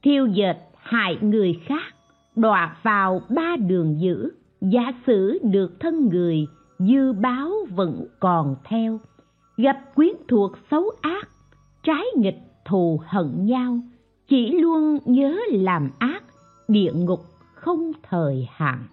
[0.03, 1.95] Thiêu dệt hại người khác,
[2.35, 4.29] đọa vào ba đường dữ.
[4.61, 6.47] Giả sử được thân người,
[6.79, 8.99] dư báo vẫn còn theo.
[9.57, 11.29] Gặp quyến thuộc xấu ác,
[11.83, 13.79] trái nghịch thù hận nhau.
[14.27, 16.23] Chỉ luôn nhớ làm ác,
[16.67, 18.83] địa ngục không thời hạn.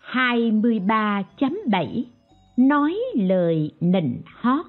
[0.00, 2.06] Hai mươi ba chấm bảy
[2.56, 4.66] nói lời nịnh hót.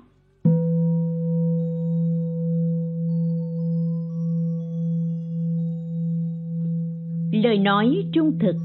[7.32, 8.56] Lời nói trung thực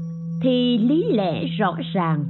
[0.41, 2.25] thì lý lẽ rõ ràng.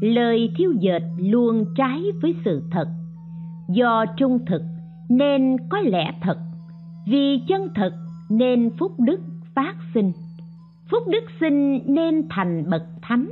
[0.00, 2.88] Lời thiêu dệt luôn trái với sự thật.
[3.68, 4.62] Do trung thực
[5.08, 6.38] nên có lẽ thật.
[7.06, 7.92] Vì chân thật
[8.30, 9.20] nên phúc đức
[9.54, 10.12] phát sinh.
[10.90, 13.28] Phúc đức sinh nên thành bậc thánh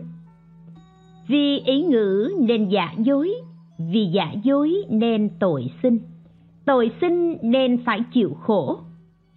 [1.26, 3.30] vì ý ngữ nên giả dối,
[3.78, 5.98] vì giả dối nên tội sinh.
[6.64, 8.78] Tội sinh nên phải chịu khổ.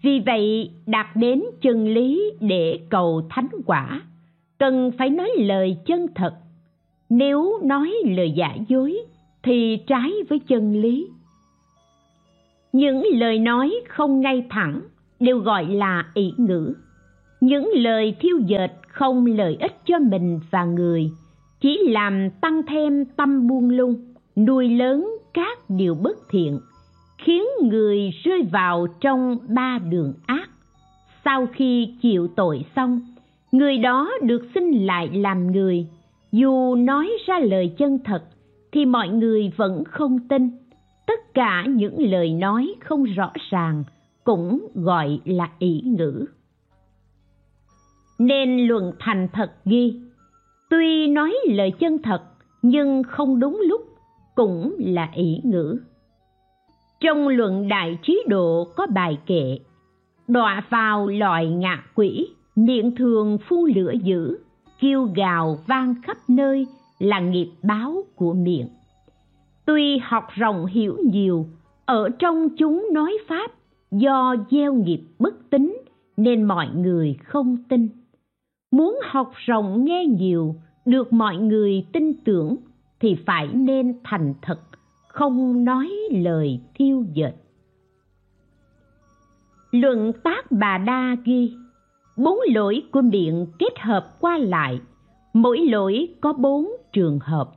[0.01, 4.01] Vì vậy đạt đến chân lý để cầu thánh quả.
[4.59, 6.33] Cần phải nói lời chân thật.
[7.09, 8.97] Nếu nói lời giả dối,
[9.43, 11.07] thì trái với chân lý.
[12.73, 14.81] Những lời nói không ngay thẳng
[15.19, 16.73] đều gọi là ý ngữ.
[17.41, 21.11] Những lời thiêu dệt không lợi ích cho mình và người
[21.61, 23.95] chỉ làm tăng thêm tâm buông lung,
[24.35, 26.59] nuôi lớn các điều bất thiện,
[27.17, 30.49] khiến người rơi vào trong ba đường ác.
[31.25, 33.01] Sau khi chịu tội xong,
[33.51, 35.87] người đó được sinh lại làm người.
[36.31, 38.23] Dù nói ra lời chân thật,
[38.71, 40.49] thì mọi người vẫn không tin.
[41.07, 43.83] Tất cả những lời nói không rõ ràng
[44.23, 46.25] cũng gọi là ỷ ngữ.
[48.19, 49.99] Nên luận thành thật ghi
[50.69, 52.21] tuy nói lời chân thật,
[52.61, 53.81] nhưng không đúng lúc,
[54.35, 55.79] cũng là ỷ ngữ.
[56.99, 59.59] Trong luận đại trí độ có bài kệ,
[60.27, 64.37] đọa vào loài ngạ quỷ, miệng thường phun lửa dữ,
[64.79, 66.67] kêu gào vang khắp nơi,
[66.99, 68.67] là nghiệp báo của miệng.
[69.65, 71.45] Tuy học rộng hiểu nhiều,
[71.85, 73.51] ở trong chúng nói pháp
[73.91, 75.77] do gieo nghiệp bất tín
[76.17, 77.89] nên mọi người không tin
[78.71, 80.55] muốn học rộng nghe nhiều,
[80.85, 82.55] được mọi người tin tưởng,
[82.99, 84.59] thì phải nên thành thật,
[85.07, 87.31] không nói lời thiêu dệt.
[89.71, 91.53] Luận tác bà đa ghi,
[92.17, 94.79] bốn lỗi của miệng kết hợp qua lại,
[95.33, 97.51] mỗi lỗi có bốn trường hợp.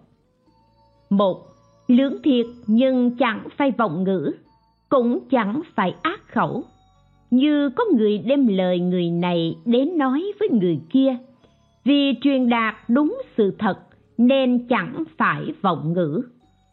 [1.10, 1.46] Một,
[1.88, 4.32] lưỡng thiệt nhưng chẳng phải vọng ngữ,
[4.88, 6.64] cũng chẳng phải ác khẩu
[7.30, 11.16] như có người đem lời người này đến nói với người kia.
[11.84, 13.78] Vì truyền đạt đúng sự thật
[14.18, 16.22] nên chẳng phải vọng ngữ.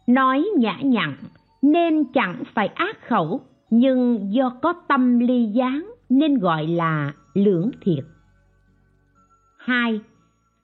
[0.08, 1.16] Nói nhã nhặn
[1.62, 7.72] nên chẳng phải ác khẩu, nhưng do có tâm ly gián nên gọi là lưỡng
[7.82, 8.04] thiệt.
[9.58, 10.00] Hai,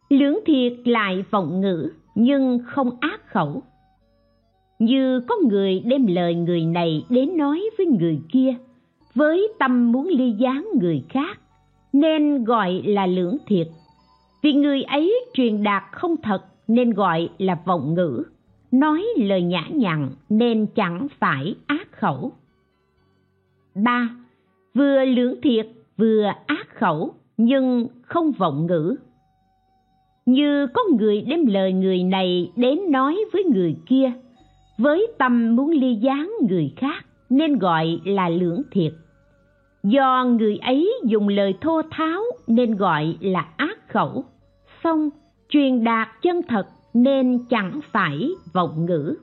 [0.09, 3.63] lưỡng thiệt lại vọng ngữ nhưng không ác khẩu.
[4.79, 8.55] Như có người đem lời người này đến nói với người kia
[9.15, 11.39] với tâm muốn ly gián người khác,
[11.93, 13.67] nên gọi là lưỡng thiệt.
[14.41, 18.23] Vì người ấy truyền đạt không thật, nên gọi là vọng ngữ.
[18.71, 22.31] Nói lời nhã nhặn, nên chẳng phải ác khẩu.
[23.75, 24.09] Ba,
[24.73, 28.95] vừa lưỡng thiệt, vừa ác khẩu, nhưng không vọng ngữ.
[30.25, 34.11] Như có người đem lời người này đến nói với người kia,
[34.77, 38.93] với tâm muốn ly gián người khác, nên gọi là lưỡng thiệt
[39.83, 44.23] do người ấy dùng lời thô tháo nên gọi là ác khẩu
[44.83, 45.09] xong
[45.49, 49.15] truyền đạt chân thật nên chẳng phải vọng ngữ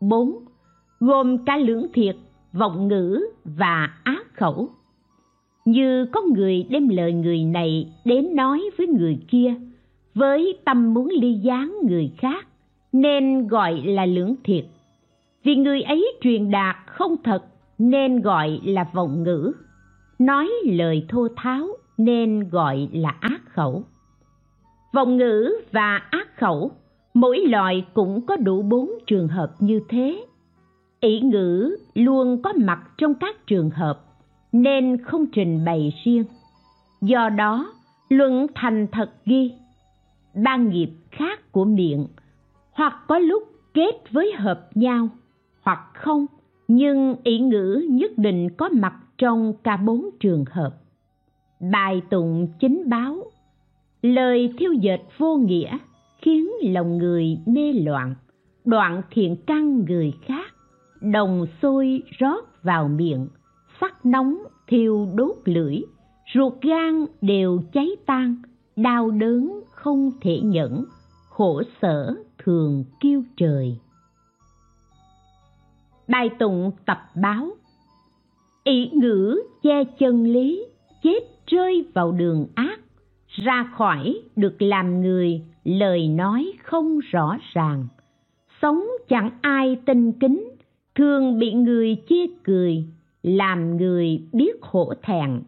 [0.00, 0.32] 4.
[1.00, 2.16] Gồm cả lưỡng thiệt,
[2.52, 4.68] vọng ngữ và ác khẩu.
[5.64, 9.54] Như có người đem lời người này đến nói với người kia,
[10.14, 12.46] với tâm muốn ly gián người khác,
[12.92, 14.64] nên gọi là lưỡng thiệt.
[15.44, 17.44] Vì người ấy truyền đạt không thật
[17.82, 19.52] nên gọi là vọng ngữ,
[20.18, 21.66] nói lời thô tháo
[21.98, 23.84] nên gọi là ác khẩu.
[24.94, 26.70] Vọng ngữ và ác khẩu
[27.14, 30.24] mỗi loại cũng có đủ bốn trường hợp như thế.
[31.00, 34.04] Ỷ ngữ luôn có mặt trong các trường hợp
[34.52, 36.24] nên không trình bày riêng.
[37.00, 37.72] Do đó
[38.08, 39.52] luận thành thật ghi
[40.44, 42.06] ba nghiệp khác của miệng
[42.72, 43.42] hoặc có lúc
[43.74, 45.08] kết với hợp nhau
[45.62, 46.26] hoặc không
[46.74, 50.70] nhưng ý ngữ nhất định có mặt trong cả bốn trường hợp.
[51.72, 53.16] Bài tụng chính báo,
[54.02, 55.78] lời thiêu dệt vô nghĩa
[56.22, 58.14] khiến lòng người mê loạn,
[58.64, 60.54] đoạn thiện căn người khác,
[61.00, 63.28] đồng sôi rót vào miệng,
[63.80, 65.80] sắc nóng thiêu đốt lưỡi,
[66.34, 68.36] ruột gan đều cháy tan,
[68.76, 70.84] đau đớn không thể nhẫn,
[71.28, 72.14] khổ sở
[72.44, 73.78] thường kêu trời
[76.12, 77.48] bài tụng tập báo.
[78.64, 80.66] Ỷ ngữ che chân lý,
[81.02, 82.80] chết rơi vào đường ác.
[83.28, 87.86] Ra khỏi được làm người, lời nói không rõ ràng.
[88.62, 90.50] Sống chẳng ai tinh kính,
[90.94, 92.84] thường bị người chê cười,
[93.22, 95.42] làm người biết hổ thẹn.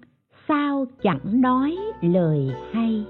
[0.49, 3.05] Sao chẳng nói lời hay?